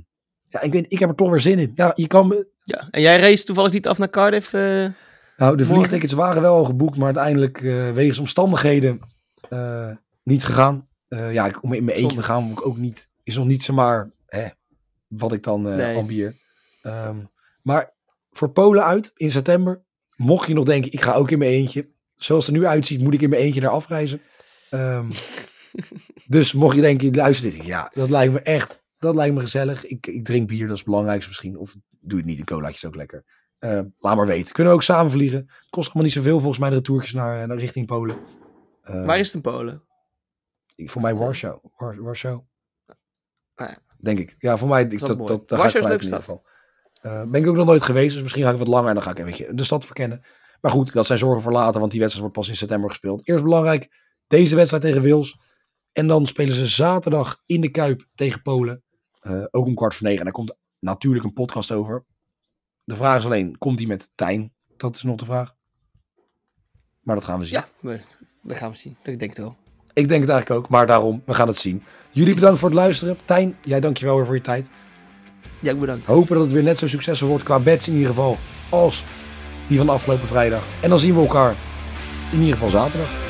ja, 0.49 0.61
ik, 0.61 0.71
weet, 0.71 0.85
ik 0.87 0.99
heb 0.99 1.09
er 1.09 1.15
toch 1.15 1.29
weer 1.29 1.41
zin 1.41 1.59
in. 1.59 1.71
Ja, 1.75 1.91
je 1.95 2.07
kan, 2.07 2.45
Ja. 2.63 2.87
En 2.91 3.01
jij 3.01 3.19
race 3.19 3.43
toevallig 3.43 3.71
niet 3.73 3.87
af 3.87 3.97
naar 3.97 4.09
Cardiff? 4.09 4.53
eh? 4.53 4.61
Nou, 4.61 4.91
de 5.37 5.45
Morgen. 5.47 5.65
vliegtickets 5.65 6.13
waren 6.13 6.41
wel 6.41 6.55
al 6.55 6.63
geboekt, 6.65 6.97
maar 6.97 7.05
uiteindelijk 7.05 7.61
eh, 7.61 7.91
wegens 7.91 8.17
omstandigheden 8.19 8.99
eh, 9.49 9.89
niet 10.23 10.43
gegaan. 10.43 10.83
Ja, 11.31 11.51
om 11.61 11.73
in 11.73 11.83
mijn 11.83 11.97
eentje 11.97 12.17
te 12.17 12.23
gaan, 12.23 12.49
ik 12.49 12.65
ook 12.65 12.77
niet, 12.77 13.09
is 13.23 13.35
nog 13.35 13.45
niet 13.45 13.63
zomaar 13.63 14.11
hè, 14.25 14.45
wat 15.07 15.33
ik 15.33 15.43
dan 15.43 15.61
Nee. 15.61 15.97
ambieer. 15.97 16.35
Ehm, 16.81 17.15
maar 17.61 17.93
voor 18.31 18.49
Polen 18.51 18.85
uit 18.85 19.11
in 19.15 19.31
september, 19.31 19.81
mocht 20.15 20.47
je 20.47 20.53
nog 20.53 20.65
denken, 20.65 20.91
ik 20.91 21.01
ga 21.01 21.13
ook 21.13 21.31
in 21.31 21.39
mijn 21.39 21.51
eentje. 21.51 21.89
Zoals 22.15 22.45
het 22.45 22.55
er 22.55 22.61
nu 22.61 22.67
uitziet, 22.67 23.01
moet 23.01 23.13
ik 23.13 23.21
in 23.21 23.29
mijn 23.29 23.41
eentje 23.41 23.61
daar 23.61 23.69
afreizen. 23.71 24.21
Ehm, 24.69 25.09
dus 26.27 26.53
mocht 26.53 26.75
je 26.75 26.81
denken, 26.81 27.15
luister 27.15 27.51
dit, 27.51 27.65
ja, 27.65 27.91
dat 27.93 28.09
lijkt 28.09 28.33
me 28.33 28.39
echt, 28.41 28.81
dat 28.99 29.15
lijkt 29.15 29.35
me 29.35 29.41
gezellig. 29.41 29.85
Ik, 29.85 30.07
ik 30.07 30.25
drink 30.25 30.47
bier, 30.47 30.61
dat 30.63 30.71
is 30.71 30.77
het 30.77 30.85
belangrijkste 30.87 31.27
misschien. 31.29 31.57
Of 31.57 31.75
doe 31.99 32.17
het 32.17 32.27
niet, 32.27 32.39
een 32.39 32.45
colaatje 32.45 32.75
is 32.75 32.85
ook 32.85 32.95
lekker. 32.95 33.23
Eh, 33.59 33.79
laat 33.99 34.15
maar 34.15 34.25
weten. 34.25 34.53
Kunnen 34.53 34.73
we 34.73 34.79
ook 34.79 34.85
samen 34.85 35.11
vliegen. 35.11 35.49
Kost 35.69 35.85
allemaal 35.85 36.03
niet 36.03 36.13
zoveel 36.13 36.39
volgens 36.39 36.57
mij 36.59 36.69
de 36.69 36.75
retourtjes 36.75 37.13
naar, 37.13 37.47
naar 37.47 37.57
richting 37.57 37.85
Polen. 37.85 38.17
Eh, 38.81 39.05
Waar 39.05 39.19
is 39.19 39.25
het 39.25 39.35
in 39.35 39.41
Polen? 39.51 39.83
ik- 40.75 40.89
Voor 40.89 41.01
mij 41.01 41.15
Warschau. 41.15 41.59
War- 41.77 42.01
Warschau. 42.03 42.41
Ah 43.55 43.67
ja. 43.69 43.77
Denk 43.97 44.19
ik. 44.19 44.35
Ja, 44.37 44.57
voor 44.57 44.67
mij. 44.67 44.81
Ik, 44.83 44.99
dat, 44.99 45.27
dat, 45.27 45.27
daar 45.49 45.59
ga 45.59 45.65
ik 45.67 45.71
Warschau 45.73 45.93
is 45.95 45.99
in 45.99 46.03
ieder 46.03 46.19
geval. 46.19 46.47
Eh, 47.01 47.23
ben 47.23 47.41
ik 47.41 47.47
ook 47.47 47.55
nog 47.55 47.65
nooit 47.65 47.83
geweest, 47.83 48.13
dus 48.13 48.21
misschien 48.21 48.43
ga 48.43 48.51
ik 48.51 48.57
wat 48.57 48.67
langer 48.67 48.87
en 48.87 48.93
dan 48.93 49.03
ga 49.03 49.11
ik 49.11 49.19
een 49.19 49.25
beetje 49.25 49.53
de 49.53 49.63
stad 49.63 49.85
verkennen. 49.85 50.21
Maar 50.61 50.71
goed, 50.71 50.93
dat 50.93 51.05
zijn 51.05 51.19
zorgen 51.19 51.41
voor 51.41 51.51
later, 51.51 51.79
want 51.79 51.91
die 51.91 51.99
wedstrijd 51.99 52.25
wordt 52.27 52.39
pas 52.41 52.49
in 52.49 52.59
september 52.59 52.89
gespeeld. 52.89 53.27
Eerst 53.27 53.43
belangrijk, 53.43 53.87
deze 54.27 54.55
wedstrijd 54.55 54.83
tegen 54.83 55.09
Wales. 55.09 55.37
En 55.91 56.07
dan 56.07 56.25
spelen 56.27 56.53
ze 56.53 56.65
zaterdag 56.65 57.41
in 57.45 57.61
de 57.61 57.69
Kuip 57.69 58.05
tegen 58.15 58.41
Polen. 58.41 58.83
Eh, 59.19 59.43
ook 59.51 59.65
om 59.65 59.75
kwart 59.75 59.95
voor 59.95 60.03
negen. 60.03 60.19
En 60.19 60.25
daar 60.25 60.33
komt 60.33 60.55
natuurlijk 60.79 61.25
een 61.25 61.33
podcast 61.33 61.71
over. 61.71 62.05
De 62.83 62.95
vraag 62.95 63.17
is 63.17 63.25
alleen, 63.25 63.57
komt 63.57 63.77
die 63.77 63.87
met 63.87 64.09
Tijn? 64.15 64.53
Dat 64.77 64.95
is 64.95 65.03
nog 65.03 65.15
de 65.15 65.25
vraag. 65.25 65.55
Maar 66.99 67.15
dat 67.15 67.23
gaan 67.23 67.39
we 67.39 67.45
zien. 67.45 67.53
Ja, 67.59 67.67
we- 67.79 67.99
dat 68.43 68.57
gaan 68.57 68.71
we 68.71 68.77
zien. 68.77 68.97
Ik 69.03 69.19
denk 69.19 69.31
het 69.31 69.37
wel. 69.39 69.55
Ik 69.93 70.07
denk 70.07 70.21
het 70.21 70.29
eigenlijk 70.29 70.61
ook, 70.63 70.69
maar 70.69 70.87
daarom, 70.87 71.21
we 71.25 71.33
gaan 71.33 71.47
het 71.47 71.57
zien. 71.57 71.83
Jullie 72.11 72.33
bedankt 72.33 72.59
voor 72.59 72.69
het 72.69 72.77
luisteren. 72.77 73.17
Tijn, 73.25 73.57
jij 73.61 73.79
dankjewel 73.79 74.15
weer 74.15 74.25
voor 74.25 74.35
je 74.35 74.41
tijd. 74.41 74.69
Ja, 75.61 75.75
bedankt. 75.75 76.07
Hopen 76.07 76.35
dat 76.35 76.43
het 76.43 76.53
weer 76.53 76.63
net 76.63 76.77
zo 76.77 76.87
succesvol 76.87 77.27
wordt 77.27 77.43
qua 77.43 77.59
bets 77.59 77.87
in 77.87 77.93
ieder 77.93 78.07
geval 78.09 78.37
als 78.69 79.03
die 79.67 79.77
van 79.77 79.85
de 79.85 79.91
afgelopen 79.91 80.27
vrijdag. 80.27 80.63
En 80.81 80.89
dan 80.89 80.99
zien 80.99 81.13
we 81.15 81.21
elkaar 81.21 81.55
in 82.31 82.37
ieder 82.39 82.53
geval 82.53 82.69
zaterdag. 82.69 83.28